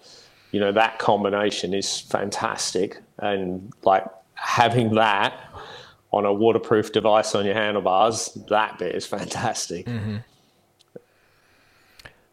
[0.52, 4.06] you know that combination is fantastic and like
[4.36, 5.34] having that
[6.12, 10.18] on a waterproof device on your handlebars that bit is fantastic Mm-hmm.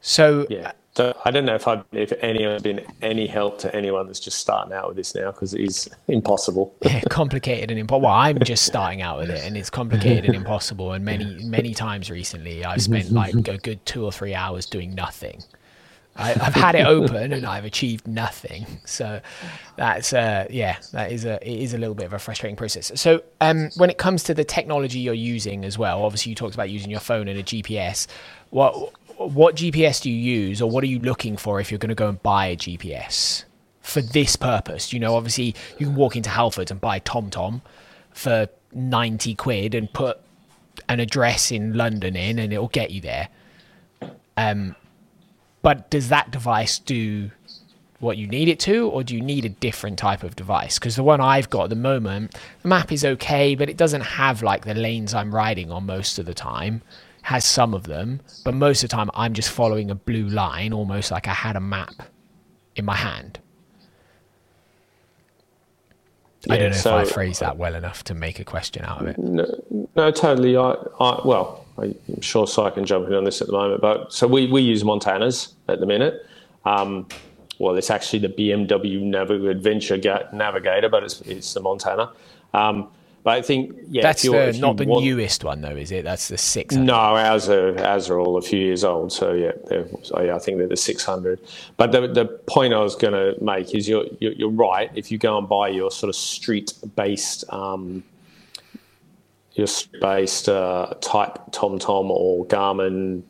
[0.00, 4.07] So yeah so i don't know if i if anyone's been any help to anyone
[4.07, 8.09] that's just starting out with this now because it is impossible yeah, complicated and impossible.
[8.09, 10.93] Well, I'm just starting out with it, and it's complicated and impossible.
[10.93, 14.95] And many, many times recently, I've spent like a good two or three hours doing
[14.95, 15.43] nothing.
[16.16, 18.66] I, I've had it open and I've achieved nothing.
[18.84, 19.20] So
[19.76, 22.93] that's uh, yeah, that is a it is a little bit of a frustrating process.
[23.01, 26.55] So um, when it comes to the technology you're using as well, obviously you talked
[26.55, 28.07] about using your phone and a GPS.
[28.51, 28.93] What
[29.28, 31.94] what GPS do you use, or what are you looking for if you're going to
[31.94, 33.44] go and buy a GPS?
[33.90, 34.92] for this purpose.
[34.92, 37.60] You know, obviously you can walk into Halford and buy TomTom
[38.12, 40.20] for 90 quid and put
[40.88, 43.28] an address in London in and it'll get you there.
[44.36, 44.76] Um,
[45.62, 47.30] but does that device do
[47.98, 50.78] what you need it to, or do you need a different type of device?
[50.78, 54.00] Because the one I've got at the moment, the map is okay, but it doesn't
[54.00, 56.80] have like the lanes I'm riding on most of the time.
[57.22, 60.72] Has some of them, but most of the time I'm just following a blue line,
[60.72, 61.94] almost like I had a map
[62.76, 63.38] in my hand.
[66.48, 69.02] I don't know so- if I phrased that well enough to make a question out
[69.02, 69.18] of it.
[69.18, 69.46] No,
[69.94, 70.56] no, totally.
[70.56, 74.12] I, I well, I'm sure Si can jump in on this at the moment, but
[74.12, 76.26] so we, we use Montanas at the minute.
[76.64, 77.06] Um,
[77.58, 82.10] well, it's actually the BMW Navigator Adventure Ga- Navigator, but it's it's the Montana.
[82.54, 82.88] Um,
[83.22, 85.90] but I think yeah, That's if the, if not the want- newest one though, is
[85.92, 86.04] it?
[86.04, 86.74] That's the six.
[86.74, 89.12] No, ours are ours are all a few years old.
[89.12, 89.52] So yeah,
[90.02, 91.38] so yeah I think they're the 600.
[91.76, 94.90] But the the point I was going to make is you're, you're you're right.
[94.94, 98.02] If you go and buy your sort of street based um,
[99.54, 99.66] your
[100.00, 103.22] based uh, type TomTom or Garmin.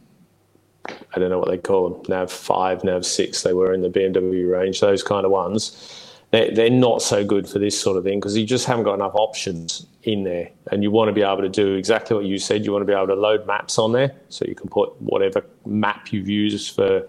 [0.87, 2.03] I don't know what they call them.
[2.09, 3.43] Nav five, Nav six.
[3.43, 4.81] They were in the BMW range.
[4.81, 6.00] Those kind of ones.
[6.31, 8.95] They're, they're not so good for this sort of thing because you just haven't got
[8.95, 10.51] enough options in there.
[10.71, 12.65] And you want to be able to do exactly what you said.
[12.65, 15.45] You want to be able to load maps on there so you can put whatever
[15.67, 17.07] map you've used for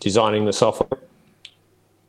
[0.00, 1.00] designing the software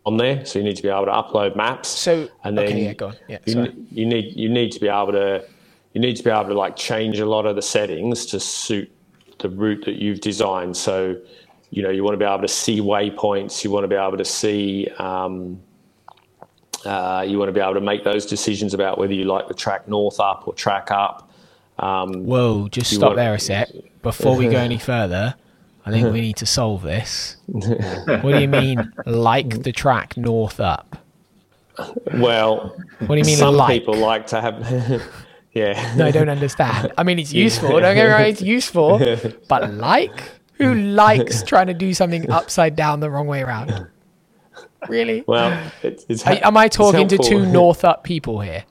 [0.06, 0.46] on there.
[0.46, 1.90] So you need to be able to upload maps.
[1.90, 3.16] So and then okay, yeah, go on.
[3.28, 5.46] Yeah, you, you need you need to be able to
[5.94, 8.90] you need to be able to like change a lot of the settings to suit
[9.40, 10.78] the route that you've designed.
[10.78, 11.20] So
[11.72, 13.64] you know you want to be able to see waypoints.
[13.64, 14.88] You want to be able to see.
[14.98, 15.62] Um,
[16.86, 19.54] uh, you want to be able to make those decisions about whether you like the
[19.54, 21.30] track north up or track up.
[21.80, 23.70] Um, Whoa, just stop want- there a sec.
[24.02, 25.36] Before we go any further,
[25.86, 27.38] I think we need to solve this.
[27.48, 30.98] What do you mean, like the track north up?
[32.14, 33.82] well, What do you mean, some like?
[33.82, 35.02] people like to have.
[35.54, 35.96] yeah.
[35.96, 36.92] No, I don't understand.
[36.98, 37.70] I mean, it's useful.
[37.80, 39.00] Don't get me wrong, it's useful.
[39.48, 40.12] But like?
[40.58, 43.88] Who likes trying to do something upside down the wrong way around?
[44.90, 45.24] Really?
[45.28, 48.66] Well, it, it's, Are- Am I it's talking to two north up people here?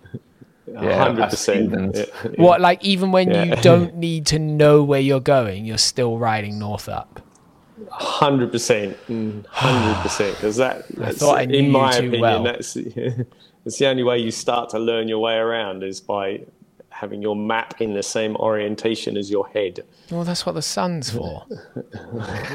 [0.66, 1.92] Yeah, hundred that's Stevens.
[1.92, 2.38] percent.
[2.38, 6.58] What, like, even when you don't need to know where you're going, you're still riding
[6.58, 7.20] north up?
[7.90, 10.34] Hundred percent, mm, hundred percent.
[10.36, 12.42] Because that, that's, thought I knew in you my too opinion, well.
[12.42, 12.74] that's
[13.64, 16.42] that's the only way you start to learn your way around is by
[17.02, 19.80] having your map in the same orientation as your head.
[20.08, 21.44] Well, that's what the sun's for.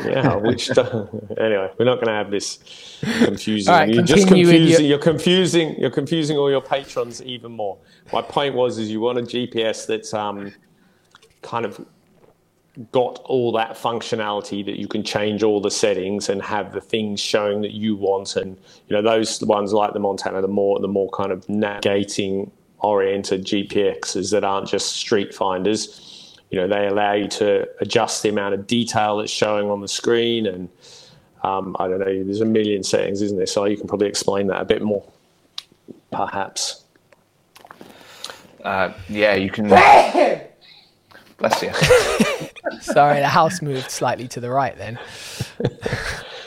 [0.05, 2.59] Yeah, which anyway, we're not going to have this
[3.25, 3.73] confusing.
[3.73, 4.85] Right, you're just with your- confusing.
[4.85, 5.75] You're confusing.
[5.77, 7.77] You're confusing all your patrons even more.
[8.13, 10.53] My point was, is you want a GPS that's um,
[11.41, 11.85] kind of
[12.93, 17.19] got all that functionality that you can change all the settings and have the things
[17.19, 18.55] showing that you want and
[18.87, 23.45] you know those ones like the Montana the more the more kind of navigating oriented
[23.45, 28.53] GPXs that aren't just street finders you know they allow you to adjust the amount
[28.53, 30.69] of detail that's showing on the screen and
[31.43, 34.47] um, I don't know there's a million settings isn't there so you can probably explain
[34.47, 35.03] that a bit more
[36.11, 36.83] perhaps
[38.63, 39.67] Uh, yeah, you can.
[41.37, 41.71] Bless you.
[42.81, 44.99] Sorry, the house moved slightly to the right then.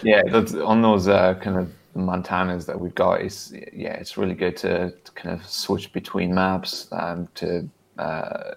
[0.03, 4.34] Yeah, that's, on those uh, kind of Montanas that we've got, is yeah, it's really
[4.34, 7.68] good to, to kind of switch between maps um, to,
[7.99, 8.55] uh,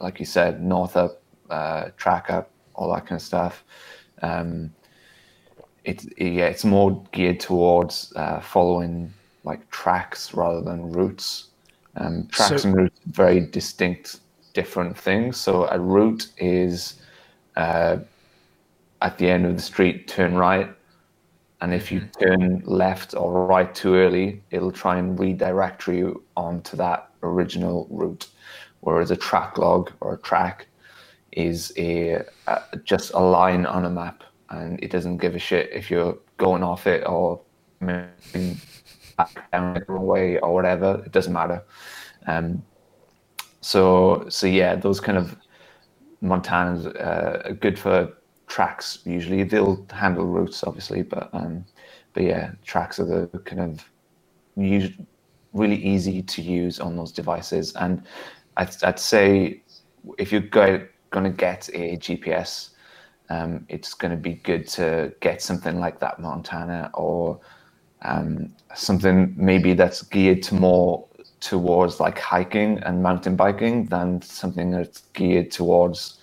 [0.00, 3.64] like you said, north up, uh, track up, all that kind of stuff.
[4.22, 4.72] Um,
[5.84, 9.12] it's yeah, it's more geared towards uh, following
[9.44, 11.48] like tracks rather than routes.
[11.96, 14.20] Um, tracks So- and routes are very distinct,
[14.54, 15.36] different things.
[15.36, 17.00] So a route is
[17.56, 17.98] uh,
[19.02, 20.70] at the end of the street, turn right,
[21.62, 26.76] and if you turn left or right too early, it'll try and redirect you onto
[26.76, 28.26] that original route.
[28.80, 30.66] Whereas a track log or a track
[31.30, 35.70] is a, a just a line on a map, and it doesn't give a shit
[35.72, 37.40] if you're going off it or
[37.78, 38.60] moving
[39.16, 41.00] back down the wrong way or whatever.
[41.06, 41.62] It doesn't matter.
[42.26, 42.64] Um,
[43.60, 45.36] so so yeah, those kind of
[46.20, 48.12] Montanas uh, are good for
[48.52, 48.98] tracks.
[49.06, 51.64] Usually they'll handle routes, obviously, but um,
[52.12, 53.84] but yeah, tracks are the kind of
[55.54, 57.74] really easy to use on those devices.
[57.76, 58.02] And
[58.58, 59.62] I'd, I'd say
[60.18, 62.70] if you're going to get a GPS,
[63.30, 67.40] um, it's going to be good to get something like that Montana or
[68.02, 71.06] um, something maybe that's geared to more
[71.40, 76.18] towards like hiking and mountain biking than something that's geared towards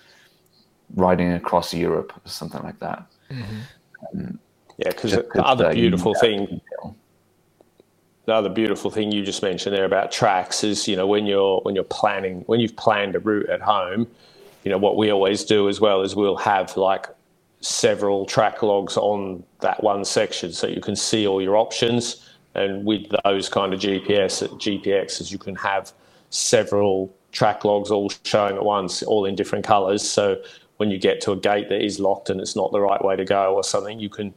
[0.94, 3.04] riding across Europe or something like that.
[4.78, 6.60] Yeah, because the other uh, beautiful thing
[8.26, 11.60] the other beautiful thing you just mentioned there about tracks is you know when you're
[11.60, 14.06] when you're planning when you've planned a route at home
[14.64, 17.06] you know what we always do as well is we'll have like
[17.60, 22.26] several track logs on that one section so you can see all your options.
[22.54, 25.92] And with those kind of gps gpxs you can have
[26.30, 30.08] several track logs all showing at once all in different colors.
[30.08, 30.42] So
[30.80, 33.14] when you get to a gate that is locked and it's not the right way
[33.14, 34.32] to go or something you can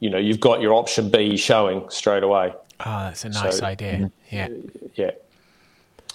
[0.00, 2.52] you know you've got your option b showing straight away
[2.84, 4.10] Oh, that's a nice So- idea.
[4.30, 4.48] Yeah.
[4.96, 5.12] yeah.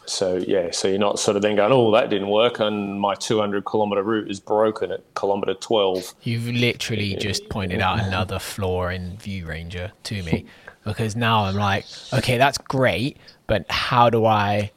[0.06, 3.14] So yeah, so you're not sort of then going, oh, that didn't work, and my
[3.16, 6.14] 200 kilometer route is broken at kilometer 12.
[6.24, 10.46] You've literally just pointed out another flaw in View Ranger to me
[10.86, 13.18] because now I'm like, okay, that's great,
[13.48, 14.72] but how do I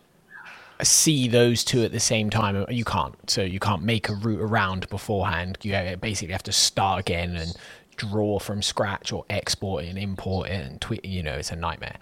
[0.84, 2.64] see those two at the same time?
[2.68, 3.14] You can't.
[3.30, 5.58] So you can't make a route around beforehand.
[5.62, 7.54] You basically have to start again and
[7.96, 11.04] draw from scratch or export it and import it and tweet.
[11.04, 11.96] You know, it's a nightmare.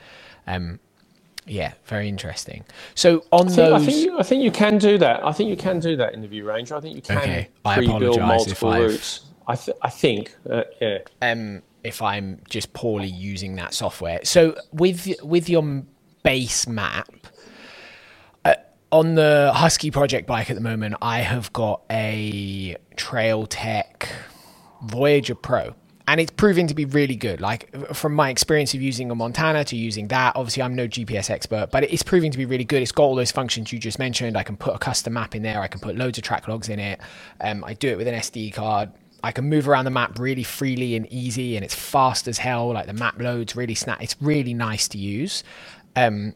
[0.47, 0.79] Um,
[1.47, 2.65] yeah, very interesting.
[2.95, 5.25] So on I think, I think, you, I think you can do that.
[5.25, 6.77] I think you can do that in the View Ranger.
[6.77, 9.25] I think you can Okay, pre-build multiple routes.
[9.47, 10.99] I, th- I think, uh, yeah.
[11.23, 14.21] um, if I'm just poorly using that software.
[14.25, 15.85] So with with your
[16.23, 17.09] base map
[18.91, 24.09] on the Husky project bike at the moment, I have got a Trail Tech
[24.83, 25.75] Voyager Pro.
[26.07, 27.43] And it's proving to be really good.
[27.43, 31.29] Like from my experience of using a Montana to using that, obviously I'm no GPS
[31.29, 32.81] expert, but it's proving to be really good.
[32.81, 34.35] It's got all those functions you just mentioned.
[34.35, 35.61] I can put a custom map in there.
[35.61, 36.99] I can put loads of track logs in it.
[37.43, 38.91] Um, I do it with an SD card.
[39.23, 42.73] I can move around the map really freely and easy, and it's fast as hell.
[42.73, 44.03] Like the map loads really snap.
[44.03, 45.45] It's really nice to use.
[45.95, 46.35] Um,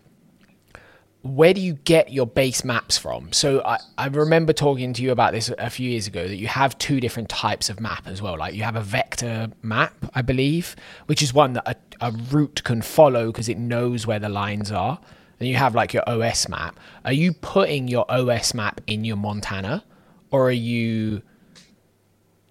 [1.23, 3.33] where do you get your base maps from?
[3.33, 6.49] So I, I remember talking to you about this a few years ago that you
[6.49, 8.37] have two different types of map as well.
[8.37, 10.75] Like you have a vector map, I believe,
[11.07, 11.65] which is one that
[12.01, 14.99] a, a route can follow because it knows where the lines are.
[15.39, 16.79] And you have like your OS map.
[17.05, 19.85] Are you putting your OS map in your Montana
[20.31, 21.23] or are you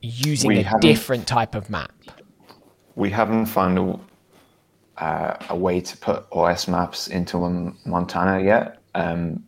[0.01, 1.91] using We a different type of map?
[2.95, 3.99] we haven't found a,
[5.01, 7.37] uh, a way to put OS maps into
[7.85, 8.77] Montana yet.
[8.93, 9.43] Um,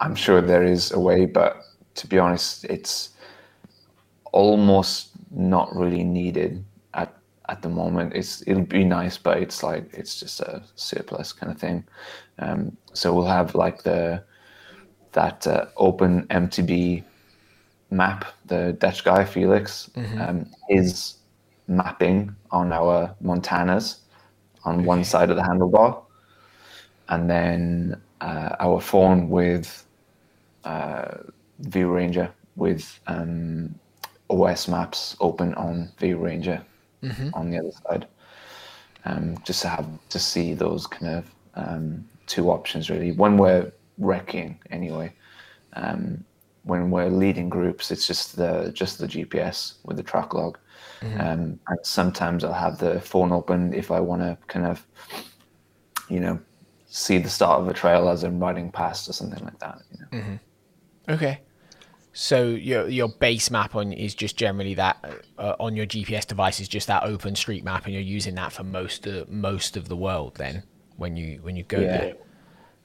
[0.00, 1.62] I'm sure there is a way, but
[1.94, 3.10] to be honest, it's
[4.32, 6.62] almost not really needed
[6.92, 7.16] at
[7.48, 8.12] at the moment.
[8.14, 11.84] It's it'll be nice, but it's like it's just a surplus kind of thing.
[12.38, 14.22] Um, so we'll have like the
[15.12, 17.02] that uh, open MTB
[17.90, 19.88] map, the Dutch guy Felix,
[20.20, 21.16] um, is
[21.66, 24.00] mapping on our Montanas
[24.66, 26.02] on one side of the handlebar,
[27.08, 29.86] and then uh, our phone with
[30.64, 31.18] uh,
[31.60, 33.74] View Ranger with um,
[34.28, 36.62] OS maps open on View Ranger
[37.34, 38.06] on the other side.
[39.04, 43.12] Um, just to have to see those kind of um, two options really.
[43.12, 45.12] When we're recceing anyway,
[45.74, 46.24] um,
[46.64, 50.58] when we're leading groups, it's just the just the GPS with the track log.
[51.14, 54.86] Um, and sometimes I'll have the phone open if I want to kind of,
[56.08, 56.38] you know,
[56.88, 59.78] see the start of a trail as I'm riding past or something like that.
[59.90, 60.38] You know?
[61.08, 61.40] Okay.
[62.12, 65.04] So your your base map on is just generally that
[65.36, 68.52] uh, on your GPS device is just that open street map, and you're using that
[68.52, 70.36] for most of most of the world.
[70.36, 70.62] Then
[70.96, 71.86] when you when you go Yeah.
[71.88, 72.14] there.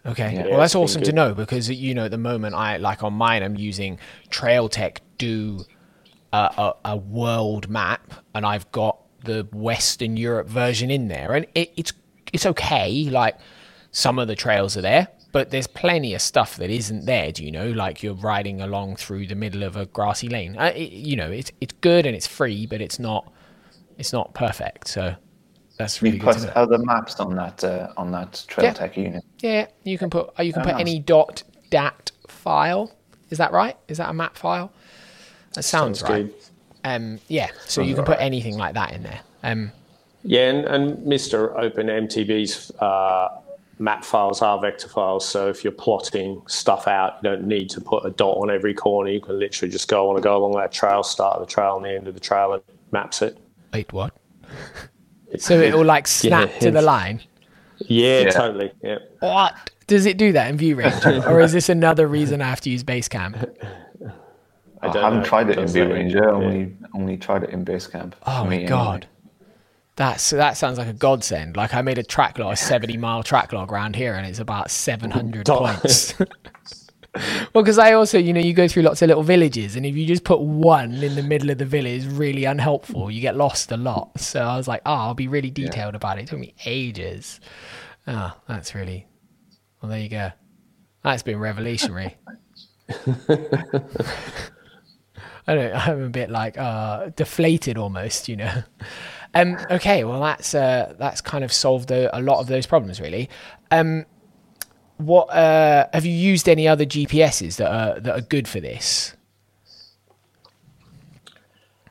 [0.05, 0.33] Okay.
[0.33, 0.47] Yeah.
[0.49, 3.13] well, that's it's awesome to know because you know at the moment I like on
[3.13, 3.99] mine I'm using
[4.29, 5.63] Trail Tech do
[6.33, 11.45] a, a, a world map, and I've got the Western Europe version in there, and
[11.55, 11.93] it, it's
[12.33, 13.09] it's okay.
[13.09, 13.37] Like
[13.91, 17.31] some of the trails are there, but there's plenty of stuff that isn't there.
[17.31, 17.69] Do you know?
[17.71, 20.57] Like you're riding along through the middle of a grassy lane.
[20.57, 23.31] Uh, it, you know, it's it's good and it's free, but it's not
[23.97, 24.87] it's not perfect.
[24.87, 25.15] So
[25.77, 26.35] that's really you good.
[26.37, 28.73] put other maps on that uh, on that Trail Yeah.
[28.73, 29.23] Tech unit.
[29.39, 30.81] Yeah, you can put uh, you can Oh, put nice.
[30.81, 32.91] any dot dat file.
[33.29, 33.77] Is that right?
[33.87, 34.71] Is that a map file?
[35.53, 36.25] That sounds, Sounds right.
[36.25, 36.33] good.
[36.83, 39.19] Um, yeah, so you can put anything like that in there.
[39.43, 39.71] Um,
[40.23, 41.55] Yeah, and, and Mr.
[41.59, 43.27] Open MTB's uh,
[43.79, 45.27] map files are vector files.
[45.27, 48.73] So if you're plotting stuff out, you don't need to put a dot on every
[48.73, 49.09] corner.
[49.11, 51.51] You can literally just go, on want to go along that trail, start of the
[51.53, 53.37] trail and the end of the trail, and maps it.
[53.73, 54.13] wait, what?
[55.37, 57.21] So it will like snap Yeah, to the line.
[57.87, 58.29] Yeah, Yeah.
[58.31, 58.71] totally.
[58.83, 58.97] Yeah.
[59.19, 62.61] What does it do that in view range, or is this another reason I have
[62.61, 63.53] to use Basecamp?
[64.81, 65.25] I I, don't haven't know.
[65.25, 66.23] tried it in Does View Ranger.
[66.23, 66.31] yeah.
[66.31, 68.13] Only only tried it in Basecamp.
[68.25, 68.67] Oh for me my anyway.
[68.69, 69.07] god,
[69.95, 71.55] that's that sounds like a godsend.
[71.55, 74.39] Like I made a track log, a seventy mile track log around here, and it's
[74.39, 76.13] about seven hundred points.
[77.53, 79.95] well, because I also, you know, you go through lots of little villages, and if
[79.95, 83.11] you just put one in the middle of the village, it's really unhelpful.
[83.11, 84.19] You get lost a lot.
[84.19, 86.23] So I was like, oh, I'll be really detailed about it.
[86.23, 87.39] It took me ages.
[88.07, 89.07] Oh, that's really.
[89.81, 90.31] Well, there you go.
[91.03, 92.15] That's been revolutionary.
[95.47, 95.75] I don't.
[95.87, 98.63] I'm a bit like uh, deflated almost, you know.
[99.33, 102.99] Um, okay, well that's uh, that's kind of solved a, a lot of those problems,
[102.99, 103.29] really.
[103.71, 104.05] Um,
[104.97, 109.15] what uh, have you used any other GPSs that are that are good for this?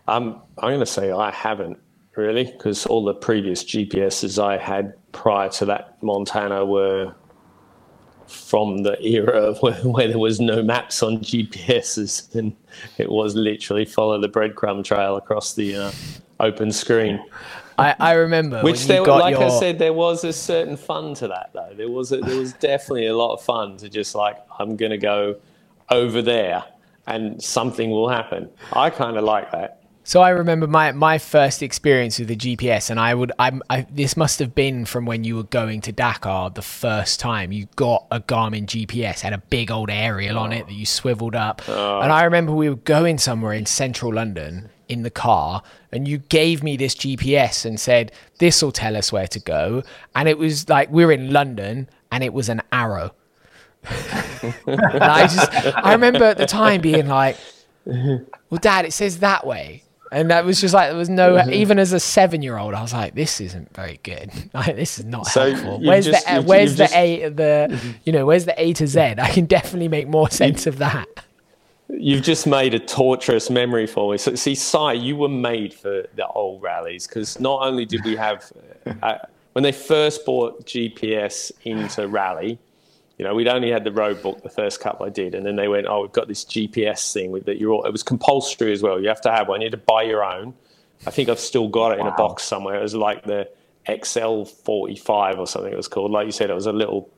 [0.07, 1.79] I'm I'm going to say I haven't
[2.17, 7.15] really because all the previous GPSs I had prior to that Montana were
[8.31, 12.55] from the era where, where there was no maps on GPSs and
[12.99, 15.93] it was literally follow the breadcrumb trail across the uh,
[16.39, 17.23] open screen.
[17.79, 21.29] I, I remember Which there, like your, I said, there was a certain fun to
[21.29, 21.73] that though.
[21.75, 24.91] There was a, there was definitely a lot of fun to just like I'm going
[24.91, 25.37] to go
[25.89, 26.63] over there
[27.07, 28.51] and something will happen.
[28.73, 29.80] I kind of like that.
[30.11, 33.87] So I remember my, my first experience with the GPS, and I would I'm I,
[33.89, 37.53] this must have been from when you were going to Dakar the first time.
[37.53, 41.37] You got a Garmin GPS, had a big old aerial on it that you swiveled
[41.37, 42.01] up, oh.
[42.01, 46.19] and I remember we were going somewhere in central London in the car, and you
[46.19, 49.85] gave me this GPS and said this will tell us where to go,
[50.17, 53.15] and it was like we were in London, and it was an arrow.
[53.85, 57.37] and I just I remember at the time being like,
[57.87, 59.85] well, Dad, it says that way.
[60.13, 61.53] And that was just like there was no Mm-hmm.
[61.53, 64.31] even as a seven year old, I was like, this isn't very good.
[64.55, 65.79] Like this is not So helpful.
[65.79, 68.87] you've Where's just- the where's the just- A the you know where's the A to
[68.87, 69.01] Z?
[69.01, 71.07] I can definitely make more sense of that.
[71.89, 74.19] You've just made a torturous memory for me.
[74.19, 78.15] So, see, Si, you were made for the old rallies because not only did we
[78.15, 78.53] have,
[79.03, 79.19] uh,
[79.55, 82.61] when they first bought GPS into rally,
[83.21, 85.57] you know, we'd only had the road book the first couple I did, and then
[85.57, 88.73] they went, "Oh, we've got this GPS thing with that you're all." It was compulsory
[88.73, 88.99] as well.
[88.99, 89.61] You have to have one.
[89.61, 90.55] You had to buy your own.
[91.07, 92.77] I think I've still got it in a box somewhere.
[92.77, 93.49] It was like the
[93.87, 95.73] XL45 or something.
[95.73, 96.11] It was called.
[96.11, 97.11] Like you said, it was a little,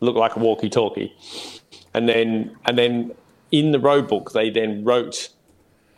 [0.00, 1.14] looked like a walkie-talkie
[1.94, 3.12] and then and then
[3.50, 5.30] in the road book they then wrote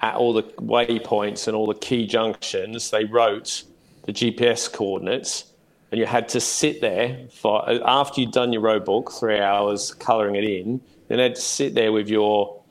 [0.00, 3.64] at all the waypoints and all the key junctions they wrote
[4.04, 5.51] the GPS coordinates
[5.92, 9.92] and you had to sit there for after you'd done your road book, three hours
[9.92, 12.62] colouring it in, then you had to sit there with your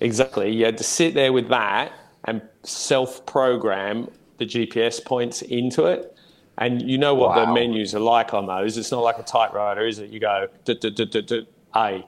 [0.00, 1.92] exactly, you had to sit there with that
[2.24, 6.16] and self program the GPS points into it.
[6.58, 7.46] And you know what wow.
[7.46, 8.76] the menus are like on those.
[8.76, 10.10] It's not like a typewriter, is it?
[10.10, 10.48] You go
[11.76, 12.04] A.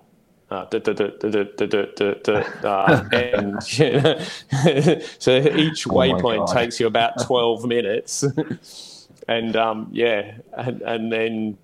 [5.19, 8.25] So each waypoint takes you about 12 minutes
[9.29, 11.59] and um, yeah and, and then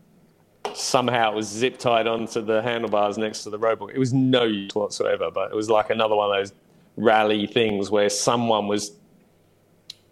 [0.75, 4.45] somehow it was zip tied onto the handlebars next to the roadbook it was no
[4.45, 6.53] use whatsoever but it was like another one of those
[6.97, 8.93] rally things where someone was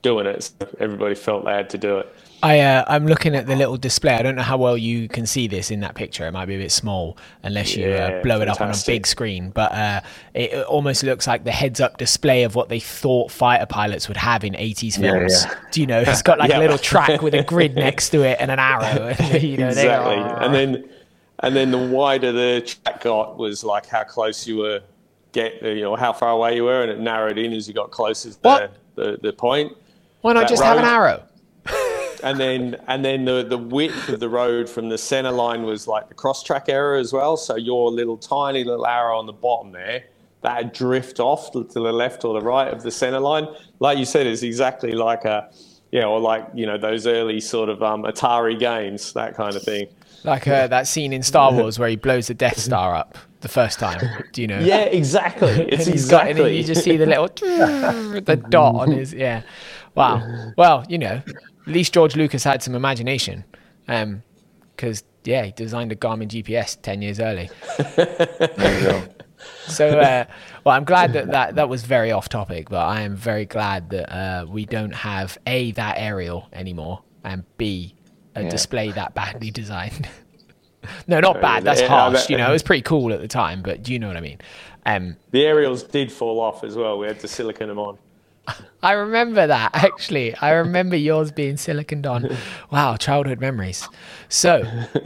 [0.02, 3.46] doing it so everybody felt they had to do it I uh, I'm looking at
[3.46, 4.14] the little display.
[4.14, 6.26] I don't know how well you can see this in that picture.
[6.26, 8.74] It might be a bit small unless you uh, Yeah, blow it up on a
[8.86, 9.50] big screen.
[9.50, 10.00] But uh,
[10.34, 14.44] it almost looks like the heads-up display of what they thought fighter pilots would have
[14.44, 15.44] in 80s films.
[15.44, 15.54] yeah.
[15.70, 16.00] Do you know?
[16.00, 16.58] It's got like Yeah.
[16.58, 19.14] a little track with a grid next to it and an arrow.
[19.18, 20.14] And, you know, exactly.
[20.16, 20.88] And then,
[21.40, 24.80] and then the wider the track got was like how close you were,
[25.32, 27.90] get you know how far away you were, and it narrowed in as you got
[27.90, 29.76] closer to the, the the point.
[30.22, 31.22] Why not that just have an arrow?
[32.22, 35.86] And then and then the the width of the road from the center line was
[35.88, 37.36] like the cross track error as well.
[37.36, 40.04] So your little tiny little arrow on the bottom there
[40.42, 43.46] that drift off to the left or the right of the center line.
[43.78, 45.50] Like you said, is exactly like a
[45.92, 49.62] Yeah, or like you know those early sort of um, Atari games, that kind of
[49.62, 49.88] thing.
[50.24, 53.48] Like uh, that scene in Star Wars where he blows the Death Star up the
[53.48, 54.00] first time.
[54.32, 54.58] Do you know?
[54.72, 55.48] Yeah, exactly.
[55.72, 56.58] It's he's got- and exactly.
[56.58, 57.28] you just see the little
[58.20, 59.42] the dot on his yeah.
[59.94, 60.52] Wow.
[60.56, 61.20] Well, you know,
[61.70, 63.44] at least George Lucas had some imagination,
[63.86, 67.48] because yeah, he designed a Garmin GPS ten years early.
[67.96, 69.04] There you go.
[69.68, 70.24] So, uh,
[70.64, 73.90] well, I'm glad that, that that was very off topic, but I am very glad
[73.90, 77.94] that uh, we don't have a that aerial anymore, and b
[78.34, 78.48] a Yeah.
[78.50, 80.08] display that badly designed.
[81.06, 81.62] no, not bad.
[81.64, 82.28] That's harsh.
[82.28, 84.20] You know, it was pretty cool at the time, but do you know what I
[84.20, 84.38] mean?
[84.86, 86.98] Um, The aerials did fall off as well.
[86.98, 87.96] We had to silicon them on.
[88.82, 90.34] I remember that actually.
[90.36, 92.36] I remember yours being siliconed on.
[92.70, 93.88] Wow, childhood memories.
[94.28, 94.62] So,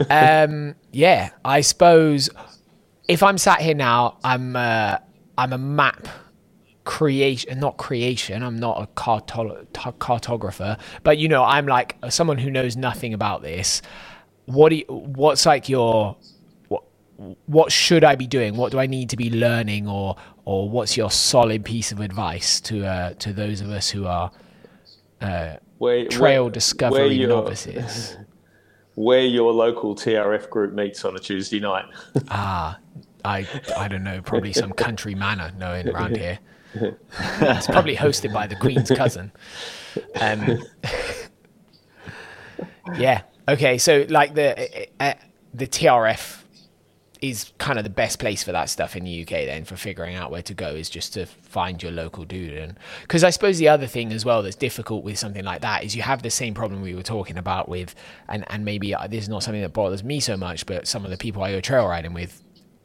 [0.09, 2.29] um, yeah, I suppose
[3.07, 4.97] if I'm sat here now, I'm uh,
[5.37, 6.07] I'm a map
[6.83, 8.43] creation, not creation.
[8.43, 13.13] I'm not a carto- t- cartographer, but you know, I'm like someone who knows nothing
[13.13, 13.81] about this.
[14.45, 16.15] What do you, what's like your
[17.45, 18.55] what should I be doing?
[18.57, 22.59] What do I need to be learning, or or what's your solid piece of advice
[22.61, 24.31] to uh, to those of us who are
[25.77, 28.17] Where, trail where- discovery where novices?
[28.95, 31.85] Where your local TRF group meets on a Tuesday night.
[32.29, 32.79] Ah,
[33.25, 33.45] I
[33.77, 36.39] I don't know, probably some country manor knowing around here.
[36.75, 39.31] it's probably hosted by the Queen's cousin.
[40.21, 40.59] Um,
[42.97, 43.21] yeah.
[43.47, 43.77] Okay.
[43.77, 45.13] So like the uh,
[45.53, 46.43] the TRF
[47.21, 50.15] is kind of the best place for that stuff in the UK then for figuring
[50.15, 52.53] out where to go is just to find your local dude.
[52.53, 55.83] And because I suppose the other thing as well that's difficult with something like that
[55.83, 57.95] is you have the same problem we were talking about with
[58.27, 61.11] and and maybe this is not something that bothers me so much but some of
[61.11, 62.41] the people I go trail riding with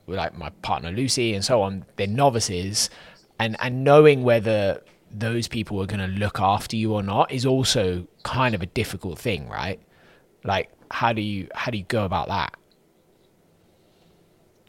[0.07, 2.91] like my partner Lucy and so on they're novices.
[3.39, 7.45] And and knowing whether those people are going to look after you or not is
[7.45, 9.81] also kind of a difficult thing right?
[10.45, 12.57] Like how do you how do you go about that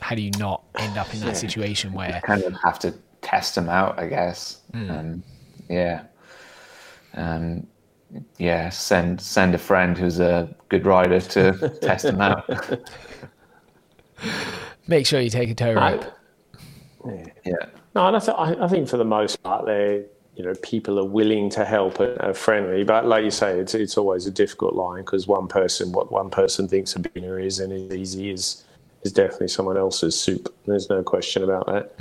[0.01, 2.93] how do you not end up in that situation where you kind of have to
[3.21, 4.61] test them out, I guess.
[4.73, 5.23] Um,
[5.69, 6.03] yeah.
[7.13, 7.67] Um,
[8.37, 12.49] yeah, send send a friend who's a good rider to test them out.
[14.87, 16.05] make sure you take a tow rope
[17.05, 17.65] yeah.
[17.95, 20.99] No, and I, th- I I think for the most part, they you know people
[20.99, 22.83] are willing to help and are friendly.
[22.83, 26.29] But like you say, it's it's always a difficult line because one person, what one
[26.29, 28.63] person thinks a beginner is and is easy is
[29.03, 30.53] is definitely someone else's soup.
[30.65, 31.91] There's no question about that.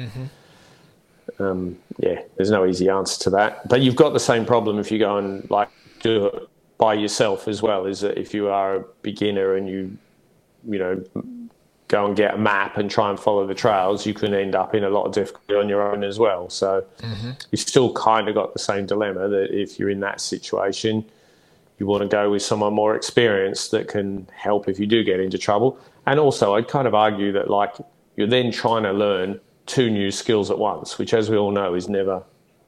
[1.38, 3.68] Um, yeah, there's no easy answer to that.
[3.68, 5.68] But you've got the same problem if you go and like
[6.02, 6.48] do it
[6.78, 7.86] by yourself as well.
[7.86, 9.96] Is that if you are a beginner and you
[10.68, 11.02] you know
[11.88, 14.74] go and get a map and try and follow the trails, you can end up
[14.74, 16.48] in a lot of difficulty on your own as well.
[16.48, 16.84] So
[17.50, 21.04] you've still kind of got the same dilemma that if you're in that situation,
[21.80, 25.18] you want to go with someone more experienced that can help if you do get
[25.18, 25.78] into trouble.
[26.06, 27.74] And also, I'd kind of argue that like
[28.16, 31.74] you're then trying to learn two new skills at once, which, as we all know,
[31.74, 32.22] is never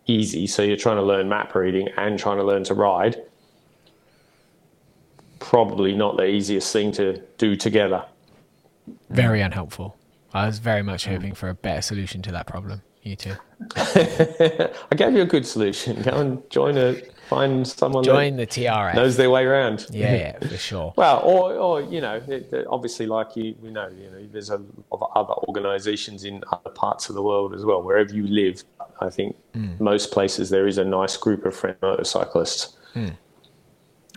[0.06, 0.46] easy.
[0.46, 3.22] So you're trying to learn map reading and trying to learn to ride.
[5.38, 8.04] Probably not the easiest thing to do together.
[9.10, 9.96] very unhelpful
[10.34, 13.34] i was very much hoping for a better solution to that problem you too
[13.76, 16.02] I gave you a good solution.
[16.02, 16.96] Go and join a
[17.34, 19.86] find someone join that the trf knows their way around.
[19.90, 23.70] yeah yeah for sure Well, or, or you know, it, it- obviously, like you, we
[23.70, 27.54] know, you know, there's a lot of other organisations in other parts of the world
[27.54, 27.82] as well.
[27.82, 28.62] Wherever you live,
[29.00, 29.72] I think hmm.
[29.78, 32.76] most places there is a nice group of friend motorcyclists.
[32.94, 33.08] Hmm.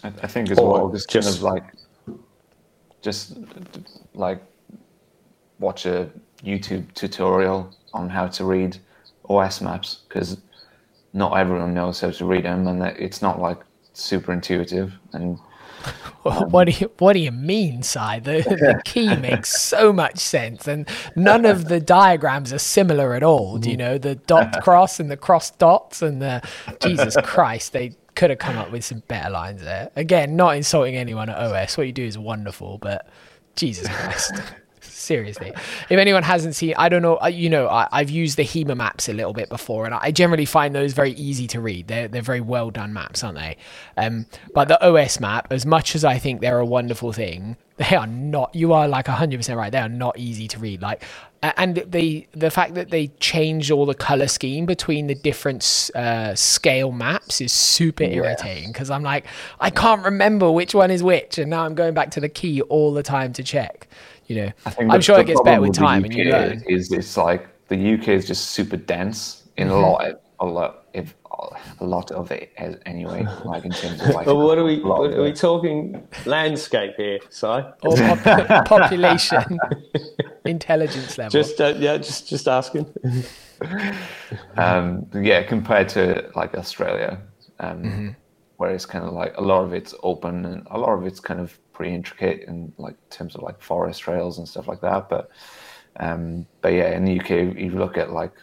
[0.04, 1.64] I, I think as Or well, just, kind of like,
[3.02, 3.38] just
[4.14, 4.42] like
[5.60, 6.10] watch a
[6.44, 8.78] YouTube tutorial on how to read
[9.30, 10.38] OS maps because
[11.16, 13.58] not everyone knows how to read them, and that it's not like
[13.94, 14.94] super intuitive.
[15.14, 15.40] And
[16.24, 18.20] what do you what do you mean, Si?
[18.20, 23.24] The, the key makes so much sense, and none of the diagrams are similar at
[23.24, 23.58] all.
[23.58, 23.80] Do you mm.
[23.80, 26.48] know the dot cross and the cross dots and the
[26.82, 27.72] Jesus Christ?
[27.72, 29.92] They could have come up with some better lines there.
[29.96, 31.78] Again, not insulting anyone at OS.
[31.78, 33.08] What you do is wonderful, but
[33.56, 34.34] Jesus Christ.
[34.98, 35.52] Seriously,
[35.90, 37.18] if anyone hasn't seen, I don't know.
[37.22, 40.12] uh, You know, I, I've used the HEMA maps a little bit before, and I
[40.12, 41.88] generally find those very easy to read.
[41.88, 43.58] They're they're very well done maps, aren't they?
[43.98, 47.96] Um, but the OS map, as much as I think they're a wonderful thing, they
[47.96, 48.56] are not.
[48.56, 49.72] You are like hundred percent right.
[49.72, 50.82] They are not easy to read.
[50.82, 51.04] Like,
[51.44, 56.36] and the the fact that they changed all the color scheme between the different uh,
[56.36, 59.26] scale maps is super irritating because I'm like,
[59.60, 62.62] I can't remember which one is which, and now I'm going back to the key
[62.62, 63.90] all the time to check.
[64.28, 66.14] You know, I think I'm the- sure it gets better problem with the time and
[66.14, 66.64] you UK learn.
[66.68, 69.76] Is it's like the UK is just super dense in Mm-hmm.
[69.76, 71.16] a lot a lot, if
[71.80, 73.26] a lot of it has anyway.
[73.46, 74.26] Like in terms of like.
[74.28, 74.82] Well, what are we?
[74.82, 77.46] What, are we talking landscape here, Si?
[77.48, 79.44] Or pop- population,
[80.46, 81.32] intelligence level.
[81.32, 82.86] Just uh, yeah, just just asking.
[84.58, 87.20] um, yeah, compared to like Australia,
[87.60, 88.10] um, Mm-hmm.
[88.58, 91.20] where it's kind of like a lot of it's open and a lot of it's
[91.20, 95.10] kind of pretty intricate in like terms of like forest trails and stuff like that.
[95.10, 95.30] But
[95.98, 98.34] um, but yeah, in the UK, you look at like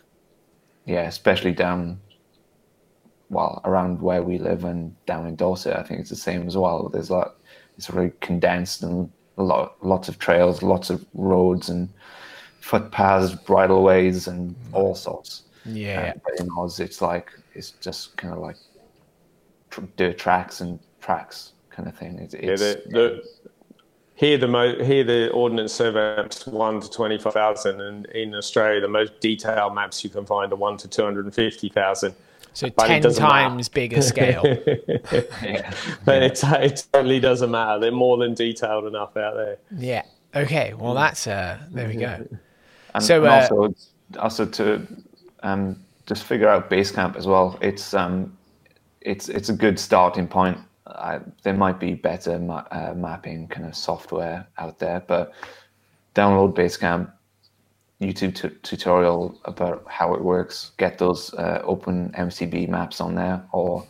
[0.84, 2.00] yeah, especially down
[3.30, 6.56] well around where we live and down in Dorset, I think it's the same as
[6.56, 6.88] well.
[6.88, 7.32] There's like
[7.76, 11.88] it's really condensed and a lot lots of trails, lots of roads and
[12.60, 15.44] footpaths, bridleways, and all sorts.
[15.64, 16.12] yeah.
[16.14, 18.56] Um, but in Oz, it's like it's just kind of like
[19.70, 22.18] tr- dirt tracks and tracks kind of thing.
[22.18, 23.28] It's, Yeah, the, the,
[24.14, 28.34] here the mo- here the ordnance survey maps one to twenty five thousand, and in
[28.34, 31.68] Australia the most detailed maps you can find are one to two hundred and fifty
[31.68, 32.14] thousand.
[32.54, 33.48] So but it 10 doesn't matter.
[33.48, 34.42] times bigger scale.
[35.42, 35.72] yeah.
[36.04, 37.80] But it, it totally doesn't matter.
[37.80, 39.56] They're more than detailed enough out there.
[39.74, 40.02] yeah.
[40.34, 40.74] Okay.
[40.74, 42.26] Well, that's, uh, there we go.
[42.94, 43.74] And, So, and uh, also,
[44.18, 44.86] also to
[45.42, 47.58] um, just figure out Basecamp as well.
[47.62, 48.36] It's um,
[49.00, 50.58] it's it's a good starting point.
[50.94, 55.32] I, there might be better ma- uh, mapping kind of software out there, but
[56.14, 57.10] download Basecamp,
[58.00, 60.72] YouTube tu- tutorial about how it works.
[60.76, 63.86] Get those uh, open MTB maps on there or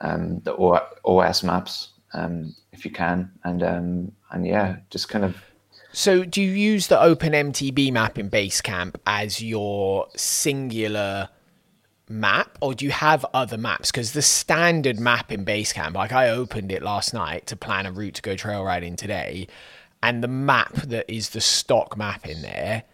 [0.00, 5.24] um, the O- OS maps um, if you can, and um, and yeah, just kind
[5.24, 5.36] of
[5.92, 11.28] So, do you use the Open OpenMTB map in Basecamp as your singular
[12.10, 13.90] map, or do you have other maps?
[13.90, 17.92] Because the standard map in Basecamp, like I opened it last night to plan a
[17.92, 19.46] route to go trail riding today,
[20.02, 22.84] and the map that is the stock map in there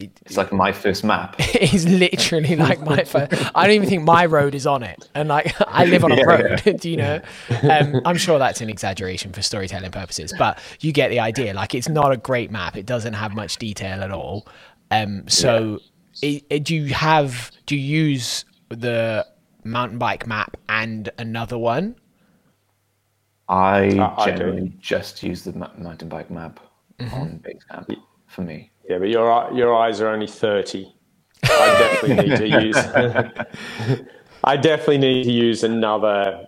[0.00, 1.36] it's like my first map.
[1.38, 5.28] it's literally like my first I don't even think my road is on it, and
[5.28, 6.76] like I live on a Yeah, road.
[6.80, 7.20] do you know?
[7.62, 11.54] Um, I'm sure that's an exaggeration for storytelling purposes, but you get the idea.
[11.54, 12.76] Like it's not a great map.
[12.76, 14.46] It doesn't have much detail at all.
[14.90, 15.80] Um, so,
[16.22, 17.50] it, it- do you have?
[17.66, 19.26] Do you use the
[19.64, 21.96] mountain bike map and another one?
[23.48, 24.36] I I- I do.
[24.38, 26.60] generally just use the ma- mountain bike map
[27.00, 27.14] Mm-hmm.
[27.14, 27.96] on Basecamp
[28.28, 28.70] for me.
[28.88, 30.94] Yeah, but your your eyes are only thirty.
[31.42, 32.76] I definitely need to use.
[34.44, 36.46] I definitely need to use another.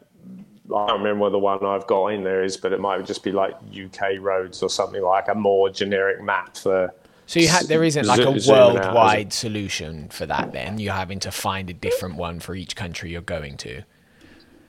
[0.75, 3.25] I don't remember what the one I've got in there is, but it might just
[3.25, 6.93] be like UK roads or something like a more generic map for.
[7.27, 10.53] So you ha- there isn't like a zooming out, worldwide solution for that.
[10.53, 13.83] Then you're having to find a different one for each country you're going to.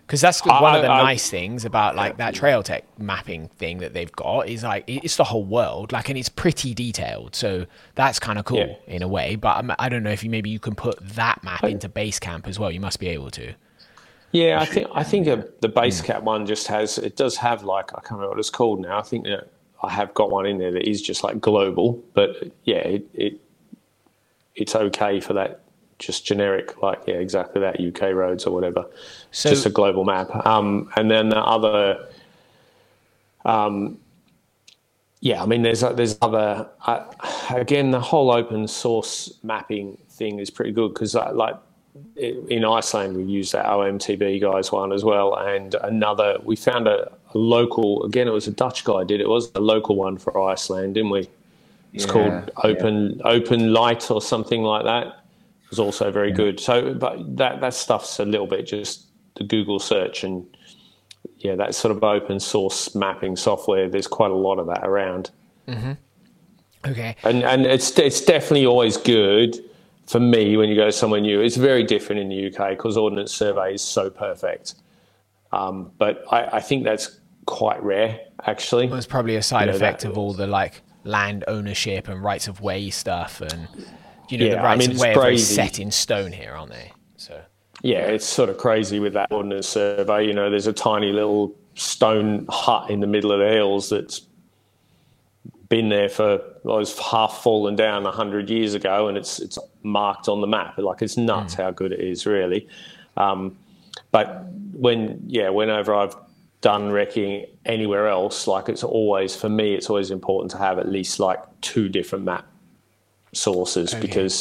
[0.07, 3.49] Because that's I- one of the I- nice things about like that trail tech mapping
[3.49, 7.35] thing that they've got is like it's the whole world, like, and it's pretty detailed.
[7.35, 8.75] So that's kind of cool Yeah.
[8.87, 9.35] in a way.
[9.35, 12.47] But I'm, I don't know if you maybe you can put that map into Basecamp
[12.47, 12.71] as well.
[12.71, 13.53] You must be able to.
[14.31, 17.91] Yeah, I think I think uh the Basecamp one just has it does have like
[17.93, 18.97] I can't remember what it's called now.
[18.99, 19.27] I think
[19.83, 23.41] I have got one in there that is just like global, but yeah, it, it
[24.55, 25.61] it's okay for that
[25.99, 28.85] just generic like yeah exactly that UK roads or whatever.
[29.31, 30.45] So- just a global map.
[30.45, 32.07] Um, and then the other,
[33.45, 33.99] um,
[35.19, 37.05] yeah, I mean there's there's other uh,
[37.49, 41.55] again the whole open source mapping thing is pretty good because like
[42.15, 46.37] in Iceland, we used that OMTB guys one as well, and another.
[46.43, 48.03] We found a local.
[48.03, 49.29] Again, it was a Dutch guy did it.
[49.29, 51.29] Was a local one for Iceland, didn't we?
[51.93, 55.07] It's Yeah, called Open Open Light or something like that.
[55.07, 56.59] It was also very good.
[56.59, 60.45] So, but that that stuff's a little bit just the Google search and
[61.39, 63.89] yeah, that sort of open source mapping software.
[63.89, 65.31] There's quite a lot of that around
[66.85, 67.15] Okay.
[67.23, 69.57] and and it's it's definitely always good
[70.07, 71.41] for me when you go somewhere new.
[71.41, 74.75] It's very different in the UK because Ordnance Survey is so perfect.
[75.51, 78.87] Um, but I, I think that's quite rare, actually.
[78.87, 82.23] Well, it's probably a side You know, effect of all the like land ownership and
[82.23, 83.67] rights of way stuff, and
[84.29, 86.71] you know the Yeah, I rights mean, of way are set in stone here, aren't
[86.71, 86.91] they?
[87.15, 87.41] So
[87.81, 90.27] Yeah, it's sort of crazy with that Ordnance Survey.
[90.27, 94.21] You know, there's a tiny little stone hut in the middle of the hills that's
[95.69, 100.27] been there for well, it's half fallen down hundred years ago, and it's it's marked
[100.27, 100.77] on the map.
[100.77, 102.67] Like it's nuts how good it is, really.
[103.15, 103.57] Um,
[104.11, 106.15] but when yeah, whenever I've
[106.71, 110.89] done recceing anywhere else, like it's always for me, it's always important to have at
[110.97, 112.45] least like two different map
[113.31, 114.35] sources because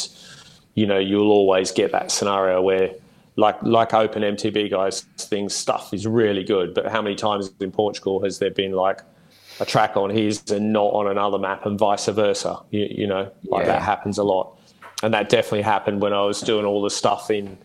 [0.73, 2.89] you know you'll always get that scenario where
[3.35, 5.01] like like open mtb guys
[5.31, 9.01] things stuff is really good but how many times in portugal has there been like
[9.59, 12.59] a track on his and not on another map and vice versa?
[12.71, 13.73] You, you know like Yeah.
[13.73, 14.57] that happens a lot.
[15.03, 17.57] And that definitely happened when i was doing all the stuff in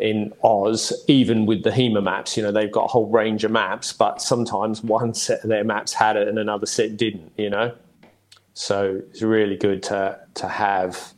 [0.00, 2.36] in Oz, even with the HEMA maps.
[2.36, 5.64] You know, they've got a whole range of maps, but sometimes one set of their
[5.64, 7.32] maps had it and another set didn't.
[7.36, 7.74] You know,
[8.54, 11.14] so it's really good to to have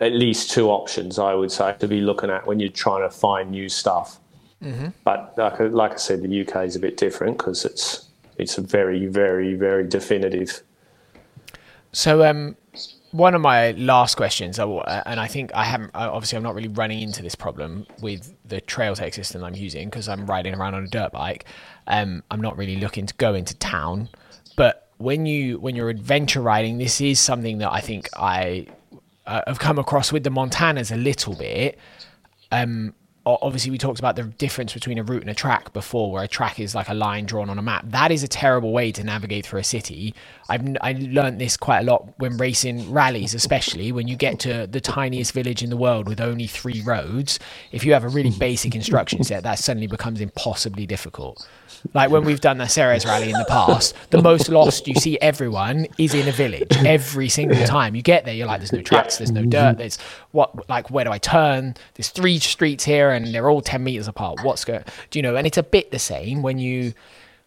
[0.00, 1.18] at least two options.
[1.18, 4.18] I would say to be looking at when you're trying to find new stuff.
[4.62, 4.88] Mm-hmm.
[5.04, 8.60] But like, like I said, the UK is a bit different because it's it's a
[8.60, 10.62] very, very, very definitive.
[11.92, 12.56] So, um,
[13.14, 17.00] one of my last questions, and I think I haven't, obviously, I'm not really running
[17.00, 20.88] into this problem with the Trailtech system I'm using because I'm riding around on a
[20.88, 21.44] dirt bike.
[21.86, 24.08] Um, I'm not really looking to go into town,
[24.56, 28.66] but when you when you're adventure riding, this is something that I think I
[29.28, 31.78] uh, have come across with the Montanas a little bit.
[32.50, 32.94] Um,
[33.26, 36.28] obviously we talked about the difference between a route and a track before where a
[36.28, 37.84] track is like a line drawn on a map.
[37.88, 40.14] That is a terrible way to navigate through a city.
[40.48, 44.66] I've i learned this quite a lot when racing rallies especially when you get to
[44.66, 47.38] the tiniest village in the world with only three roads.
[47.72, 51.46] If you have a really basic instruction set that suddenly becomes impossibly difficult.
[51.92, 55.18] Like when we've done the Serres rally in the past, the most lost you see
[55.20, 57.94] everyone is in a village every single time.
[57.94, 58.34] You get there.
[58.34, 59.98] You're like, there's no tracks, there's no dirt, there's
[60.34, 61.74] what, like, where do I turn?
[61.94, 64.40] There's three streets here and they're all 10 meters apart.
[64.42, 65.36] What's going, do you know?
[65.36, 66.92] And it's a bit the same when you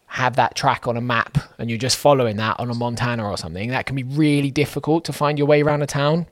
[0.06, 3.36] have that track on a map and you're just following that on a Montana or
[3.36, 3.68] something.
[3.70, 6.26] That can be really difficult to find your way around a town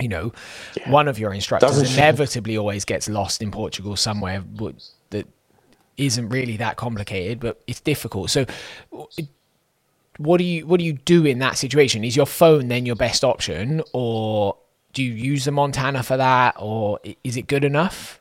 [0.00, 0.32] you know,
[0.76, 0.90] yeah.
[0.90, 4.42] one of your instructors Doesn't inevitably always gets lost in Portugal somewhere
[5.10, 5.28] that
[5.96, 8.30] isn't really that complicated, but it's difficult.
[8.30, 8.46] So,
[10.16, 12.04] what do you what do you do in that situation?
[12.04, 14.56] Is your phone then your best option, or
[14.92, 18.20] do you use the Montana for that, or is it good enough?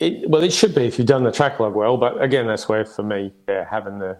[0.00, 1.96] It, well, it should be if you've done the track log well.
[1.96, 4.18] But again, that's where for me, yeah, having the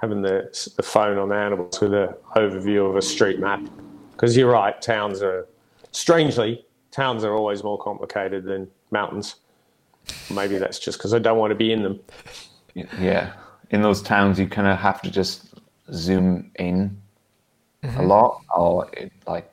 [0.00, 3.62] having the, the phone on the animals with an overview of a street map,
[4.12, 5.46] because you're right, towns are
[5.92, 6.64] strangely
[6.94, 9.36] towns are always more complicated than mountains.
[10.32, 12.00] Maybe that's just because I don't want to be in them.
[12.74, 13.32] Yeah,
[13.70, 15.54] in those towns, you kind of have to just
[15.92, 16.96] zoom in
[17.84, 18.00] mm-hmm.
[18.00, 19.50] a lot, or it, like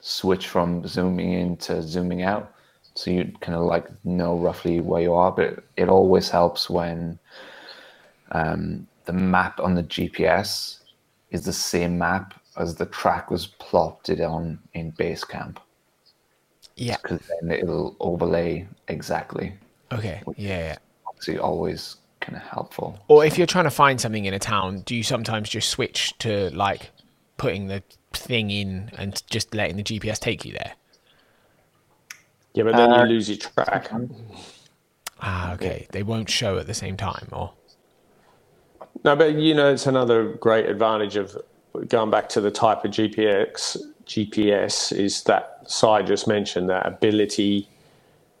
[0.00, 2.52] switch from zooming in to zooming out,
[2.94, 5.32] so you kind of like know roughly where you are.
[5.32, 7.18] But it always helps when
[8.32, 10.80] um, the map on the GPS
[11.30, 15.56] is the same map as the track was plotted on in Basecamp.
[16.76, 19.54] Yeah, because then it'll overlay exactly.
[19.92, 20.22] Okay.
[20.36, 20.58] Yeah.
[20.58, 20.76] yeah.
[21.06, 22.98] Obviously, always kind of helpful.
[23.08, 26.16] Or if you're trying to find something in a town, do you sometimes just switch
[26.18, 26.90] to like
[27.36, 27.82] putting the
[28.12, 30.72] thing in and just letting the GPS take you there?
[32.54, 33.90] Yeah, but then uh, you lose your track.
[35.20, 35.86] Ah, okay.
[35.90, 37.52] They won't show at the same time, or
[39.04, 41.36] no, but you know, it's another great advantage of
[41.88, 43.76] going back to the type of GPS.
[44.06, 47.68] GPS is that side just mentioned that ability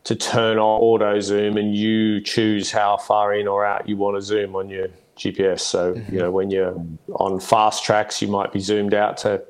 [0.04, 4.16] to turn on auto zoom and you choose how far in or out you want
[4.16, 5.60] to zoom on your GPS.
[5.60, 6.14] So, mm-hmm.
[6.14, 6.74] you know, when you're
[7.14, 9.42] on fast tracks, you might be zoomed out to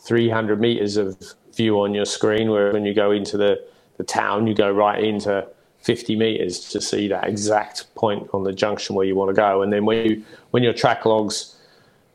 [0.00, 1.16] 300 meters of
[1.54, 3.64] view on your screen, where when you go into the,
[3.96, 5.46] the town, you go right into
[5.80, 9.62] 50 meters to see that exact point on the junction where you want to go.
[9.62, 11.56] And then when you when your track logs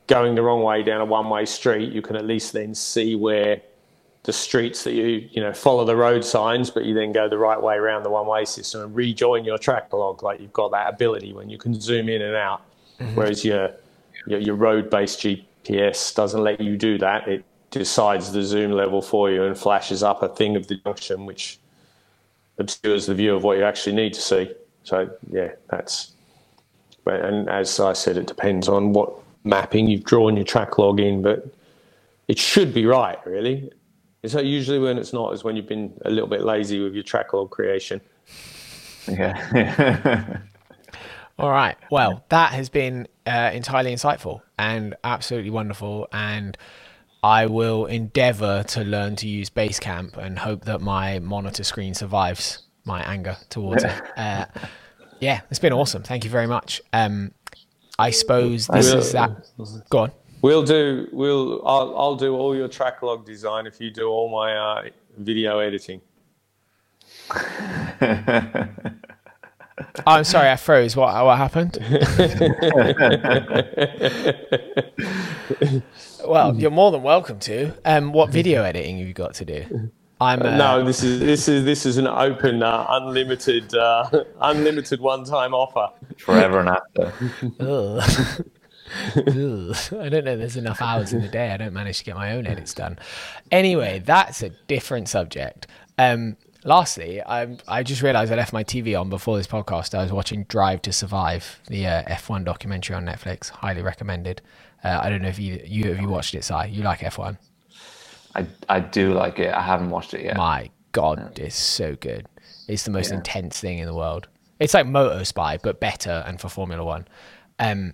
[0.08, 3.16] going the wrong way down a one way street, you can at least then see
[3.16, 3.62] where
[4.24, 7.38] the streets that you you know follow the road signs, but you then go the
[7.38, 10.24] right way around the one way system and rejoin your track log.
[10.24, 12.62] Like you've got that ability when you can zoom in and out,
[13.00, 13.16] mm-hmm.
[13.16, 13.72] whereas your
[14.28, 17.28] your, your road based GPS doesn't let you do that.
[17.28, 21.26] It decides the zoom level for you and flashes up a thing of the junction,
[21.26, 21.60] which
[22.58, 24.52] obscures the view of what you actually need to see.
[24.84, 26.12] So yeah, that's.
[27.06, 29.14] And as I said, it depends on what
[29.44, 31.54] mapping you've drawn your track log in, but
[32.30, 33.72] it should be right, really.
[34.26, 37.04] So usually when it's not is when you've been a little bit lazy with your
[37.04, 38.00] track log creation.
[39.08, 40.38] Yeah.
[41.40, 41.76] All right.
[41.90, 46.08] Well, that has been uh, entirely insightful and absolutely wonderful.
[46.14, 46.58] And
[47.24, 52.64] I will endeavor to learn to use Basecamp and hope that my monitor screen survives
[52.86, 54.02] my anger towards it.
[54.18, 54.46] Uh,
[55.20, 56.04] yeah, it's been awesome.
[56.04, 56.82] Thank you very much.
[56.92, 57.32] Um,
[57.98, 59.32] I suppose this is that.
[59.90, 60.12] Go on.
[60.42, 61.08] We'll do.
[61.14, 61.66] We'll.
[61.66, 61.98] I'll.
[61.98, 66.02] I'll do all your track log design if you do all my uh, video editing.
[69.80, 70.96] oh, I'm sorry, I froze.
[70.96, 71.14] What?
[71.26, 71.78] What happened?
[76.26, 77.74] well, you're more than welcome to.
[77.86, 79.92] Um, what video editing have you got to do?
[80.22, 80.84] I'm uh, no.
[80.86, 84.10] This is this is this is an open, uh, unlimited, uh,
[84.42, 85.90] unlimited one-time offer.
[86.18, 87.14] Forever and after.
[89.92, 90.38] I don't know.
[90.38, 91.52] There's enough hours in the day.
[91.52, 93.00] I don't manage to get my own edits done.
[93.52, 95.68] Anyway, that's a different subject.
[95.98, 99.98] Um, lastly, I I just realised I left my TV on before this podcast.
[99.98, 103.50] I was watching Drive to Survive, the uh, F1 documentary on Netflix.
[103.50, 104.42] Highly recommended.
[104.84, 106.54] Uh, I don't know if you you have you watched it, Si.
[106.70, 107.38] You like F1?
[108.36, 109.54] I I do like it.
[109.54, 110.38] I haven't watched it yet.
[110.38, 112.28] My God, it's so good.
[112.68, 113.18] It's the most yeah.
[113.18, 114.28] intense thing in the world.
[114.60, 117.08] It's like MotoGP, but better and for Formula One.
[117.60, 117.94] Um,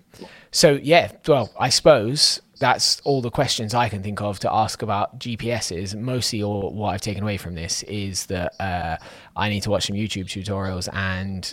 [0.50, 4.82] so yeah, well, I suppose that's all the questions I can think of to ask
[4.82, 5.98] about GPSs.
[5.98, 8.96] Mostly, all what I've taken away from this is that uh,
[9.34, 11.52] I need to watch some YouTube tutorials and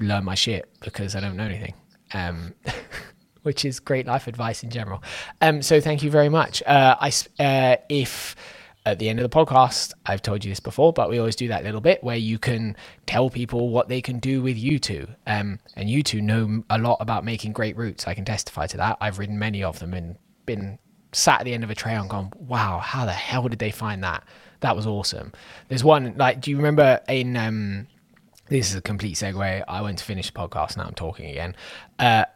[0.00, 1.74] learn my shit because I don't know anything.
[2.14, 2.54] Um,
[3.42, 5.02] which is great life advice in general.
[5.40, 6.64] Um, so thank you very much.
[6.64, 8.34] Uh, I uh, if
[8.86, 11.48] at the end of the podcast, I've told you this before, but we always do
[11.48, 15.08] that little bit where you can tell people what they can do with you two.
[15.26, 18.06] Um, and you two know a lot about making great routes.
[18.06, 18.96] I can testify to that.
[19.00, 20.16] I've ridden many of them and
[20.46, 20.78] been
[21.12, 23.72] sat at the end of a trail and gone, wow, how the hell did they
[23.72, 24.22] find that?
[24.60, 25.32] That was awesome.
[25.68, 27.88] There's one, like, do you remember in, um,
[28.48, 29.64] this is a complete segue.
[29.66, 30.76] I went to finish the podcast.
[30.76, 31.56] Now I'm talking again.
[31.98, 32.26] Uh,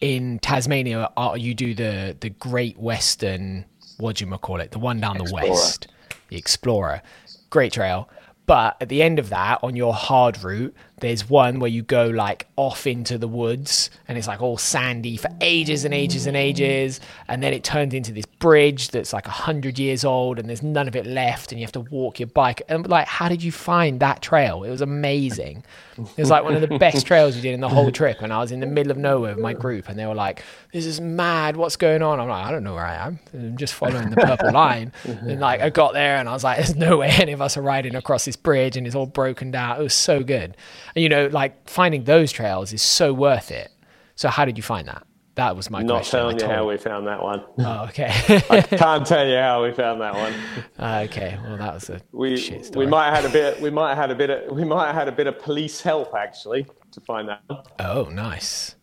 [0.00, 3.66] in Tasmania, uh, you do the the Great Western
[4.00, 4.70] what do you call it?
[4.72, 5.44] The one down Explorer.
[5.44, 5.88] the west,
[6.28, 7.02] the Explorer.
[7.50, 8.08] Great trail.
[8.46, 12.06] But at the end of that, on your hard route, there's one where you go
[12.06, 16.36] like off into the woods and it's like all sandy for ages and ages and
[16.36, 17.00] ages.
[17.28, 20.62] And then it turns into this bridge that's like a hundred years old and there's
[20.62, 22.62] none of it left and you have to walk your bike.
[22.68, 24.64] And like, how did you find that trail?
[24.64, 25.64] It was amazing.
[25.98, 28.22] It was like one of the best trails we did in the whole trip.
[28.22, 30.42] And I was in the middle of nowhere with my group and they were like,
[30.72, 31.56] this is mad.
[31.56, 32.20] What's going on?
[32.20, 33.18] I'm like, I don't know where I am.
[33.34, 34.92] I'm just following the purple line.
[35.04, 37.56] And like, I got there and I was like, there's no way any of us
[37.56, 39.80] are riding across this bridge and it's all broken down.
[39.80, 40.56] It was so good
[40.94, 43.70] you know, like finding those trails is so worth it.
[44.16, 45.06] So how did you find that?
[45.36, 46.18] That was my Not question.
[46.18, 47.42] Not telling you how we found that one.
[47.58, 48.10] Oh, okay.
[48.50, 50.34] I can't tell you how we found that one.
[50.78, 52.84] Uh, okay, well that was a we shit story.
[52.84, 53.60] we might have had a bit.
[53.60, 54.30] We might have had a bit.
[54.30, 57.42] Of, we might have had a bit of police help actually to find that.
[57.46, 57.62] One.
[57.78, 58.74] Oh, nice.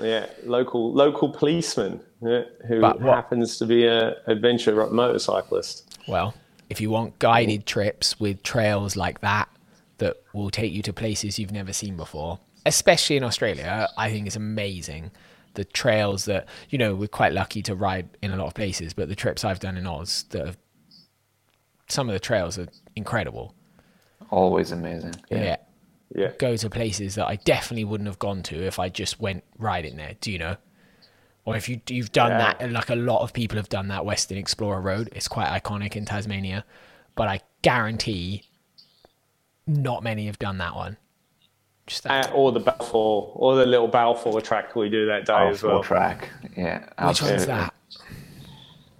[0.00, 5.98] Yeah, local local policeman yeah, who happens to be a adventure motorcyclist.
[6.08, 6.34] Well,
[6.68, 9.48] if you want guided trips with trails like that,
[10.00, 13.88] that will take you to places you've never seen before, especially in Australia.
[13.96, 15.12] I think it's amazing.
[15.54, 18.92] The trails that, you know, we're quite lucky to ride in a lot of places,
[18.92, 20.56] but the trips I've done in Oz, the,
[21.88, 23.54] some of the trails are incredible.
[24.30, 25.14] Always amazing.
[25.30, 25.42] Yeah.
[25.42, 25.56] yeah.
[26.14, 26.32] Yeah.
[26.38, 29.96] Go to places that I definitely wouldn't have gone to if I just went riding
[29.96, 30.14] there.
[30.20, 30.56] Do you know?
[31.44, 32.54] Or if you you've done yeah.
[32.58, 35.08] that, like a lot of people have done that Western Explorer Road.
[35.12, 36.64] It's quite iconic in Tasmania,
[37.14, 38.42] but I guarantee
[39.66, 40.96] not many have done that one.
[41.86, 42.30] Just that.
[42.30, 45.62] Uh, or the Balfour, or the little Balfour track we do that day Balfour as
[45.62, 45.82] well.
[45.82, 46.88] track, yeah.
[47.06, 47.74] Which one's that?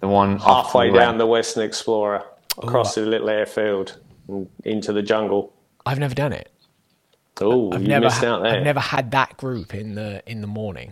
[0.01, 2.23] The one halfway the down the Western Explorer,
[2.57, 3.05] across Ooh.
[3.05, 3.97] the little airfield,
[4.65, 5.53] into the jungle.
[5.85, 6.51] I've never done it.
[7.39, 8.57] Oh, you never missed ha- out there.
[8.57, 10.91] I've never had that group in the in the morning.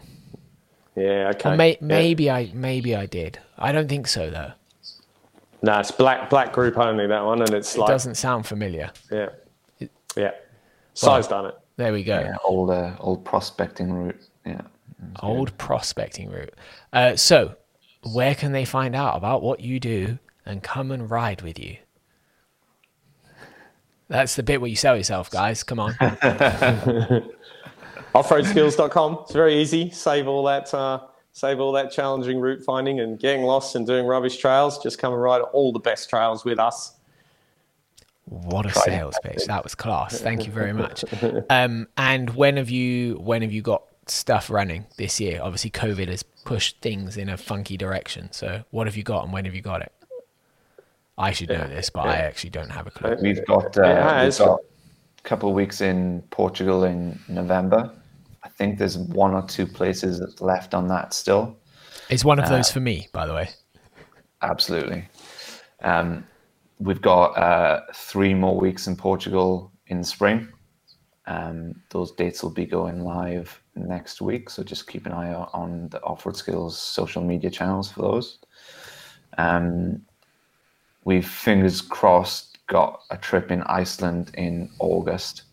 [0.96, 1.56] Yeah, okay.
[1.56, 1.78] May, yeah.
[1.82, 3.40] maybe I maybe I did.
[3.58, 4.54] I don't think so though.
[5.62, 8.92] No, it's black black group only that one, and it's it like doesn't sound familiar.
[9.12, 9.30] Yeah,
[10.16, 10.32] yeah.
[10.94, 11.58] Size well, done it.
[11.78, 12.20] There we go.
[12.20, 14.20] Yeah, old uh, old prospecting route.
[14.46, 14.62] Yeah.
[15.22, 15.58] Old good.
[15.58, 16.54] prospecting route.
[16.92, 17.56] Uh, so,
[18.04, 21.78] where can they find out about what you do and come and ride with you?
[24.10, 25.64] That's the bit where you sell yourself, guys.
[25.64, 25.94] Come on.
[28.16, 29.20] Offroadskills.com.
[29.22, 29.92] It's very easy.
[29.92, 30.74] Save all that.
[30.74, 31.02] Uh,
[31.32, 34.82] save all that challenging route finding and getting lost and doing rubbish trails.
[34.82, 36.96] Just come and ride all the best trails with us.
[38.30, 39.46] What a sales pitch!
[39.48, 40.22] That was class.
[40.22, 41.04] Thank you very much.
[41.50, 45.40] Um, and when have you when have you got stuff running this year?
[45.42, 48.32] Obviously, COVID has pushed things in a funky direction.
[48.32, 49.92] So, what have you got, and when have you got it?
[51.18, 52.12] I should know this, but yeah.
[52.12, 53.18] I actually don't have a clue.
[53.22, 57.92] We've got, uh, we've got a couple of weeks in Portugal in November.
[58.44, 61.58] I think there's one or two places left on that still.
[62.10, 63.50] Is one of uh, those for me, by the way?
[64.42, 65.10] Absolutely.
[65.82, 66.26] Um,
[66.80, 70.48] we've got uh, three more weeks in Portugal in spring.
[71.28, 75.52] Um, those dates will be going live next week, so just keep an eye out
[75.54, 78.40] on the Offroad Skills social media channels for those.
[79.38, 80.02] Um,
[81.04, 85.44] we've fingers crossed got a trip in Iceland in August,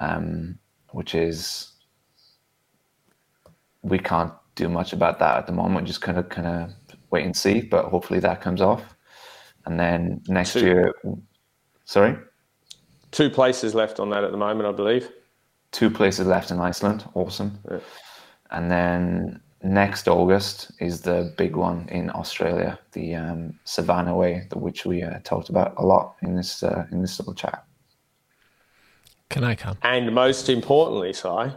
[0.00, 0.58] um,
[0.90, 1.72] which is
[3.82, 5.86] we can't do much about that at the moment.
[5.86, 6.74] Just kind of kind of
[7.10, 8.82] wait and see, but hopefully that comes off.
[9.66, 10.94] And then next two, year,
[11.84, 12.16] sorry?
[13.10, 15.10] Two places left on that at the moment, I believe.
[15.72, 17.04] Two places left in Iceland.
[17.14, 17.58] Awesome.
[17.70, 17.78] Yeah.
[18.50, 24.86] And then next August is the big one in Australia, the um, Savannah Way, which
[24.86, 27.64] we uh, talked about a lot in this uh, in this little chat.
[29.28, 29.76] Can I come?
[29.82, 31.52] And most importantly, Si,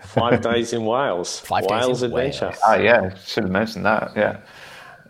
[0.00, 1.40] five days in Wales.
[1.40, 2.46] Five days Wales in adventure.
[2.46, 2.60] Wales.
[2.64, 4.12] Ah, yeah, should have mentioned that.
[4.16, 4.40] Yeah,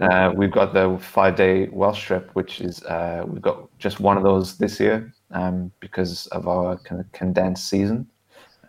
[0.01, 4.23] uh, we've got the five-day Welsh trip, which is uh, we've got just one of
[4.23, 8.07] those this year um, because of our kind of condensed season,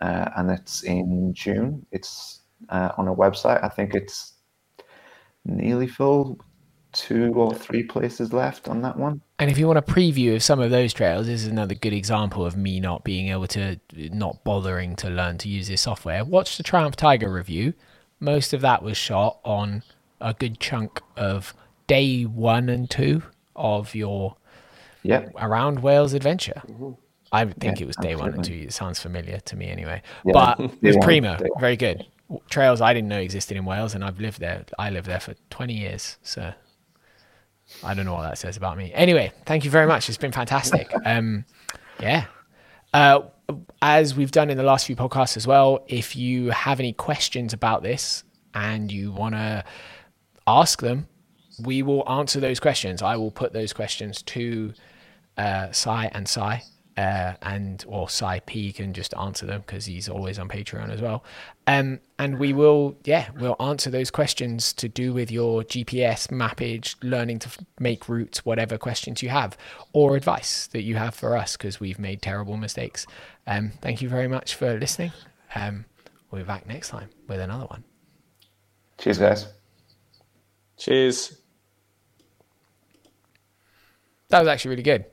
[0.00, 1.84] uh, and it's in June.
[1.92, 3.62] It's uh, on our website.
[3.64, 4.34] I think it's
[5.44, 6.38] nearly full.
[6.92, 9.20] Two or three places left on that one.
[9.38, 11.92] And if you want a preview of some of those trails, this is another good
[11.92, 16.24] example of me not being able to, not bothering to learn to use this software.
[16.24, 17.74] Watch the Triumph Tiger review.
[18.18, 19.82] Most of that was shot on
[20.20, 21.54] a good chunk of
[21.86, 23.22] day one and two
[23.54, 24.36] of your
[25.02, 26.62] Yeah, around Wales adventure.
[27.32, 28.66] I think Yeah, it was day one and two.
[28.68, 30.02] It sounds familiar to me anyway.
[30.24, 32.06] Yeah, but it was primo, very good.
[32.50, 34.64] Trails I didn't know existed in Wales, and I've lived there.
[34.78, 36.52] I lived there for 20 years, so
[37.84, 38.92] I don't know what that says about me.
[38.94, 40.08] Anyway, thank you very much.
[40.08, 40.92] It's been fantastic.
[41.04, 41.44] Um,
[42.00, 42.26] yeah.
[42.92, 43.22] Uh,
[43.80, 47.52] as we've done in the last few podcasts as well, if you have any questions
[47.52, 48.24] about this
[48.54, 49.64] and you want to
[50.46, 51.08] ask them,
[51.62, 53.02] we will answer those questions.
[53.02, 54.72] I will put those questions to
[55.36, 56.40] uh, Si and Si,
[56.96, 61.00] uh, and or Si P can just answer them because he's always on Patreon as
[61.02, 61.24] well.
[61.66, 66.94] Um, and we will, yeah, we'll answer those questions to do with your GPS mappage,
[67.02, 69.56] learning to f- make routes, whatever questions you have,
[69.92, 73.06] or advice that you have for us because we've made terrible mistakes.
[73.46, 75.12] Um, thank you very much for listening.
[75.54, 75.84] Um,
[76.30, 77.84] we'll be back next time with another one.
[78.98, 79.46] cheers, guys.
[80.76, 81.40] Cheers.
[84.28, 85.04] That was actually really good.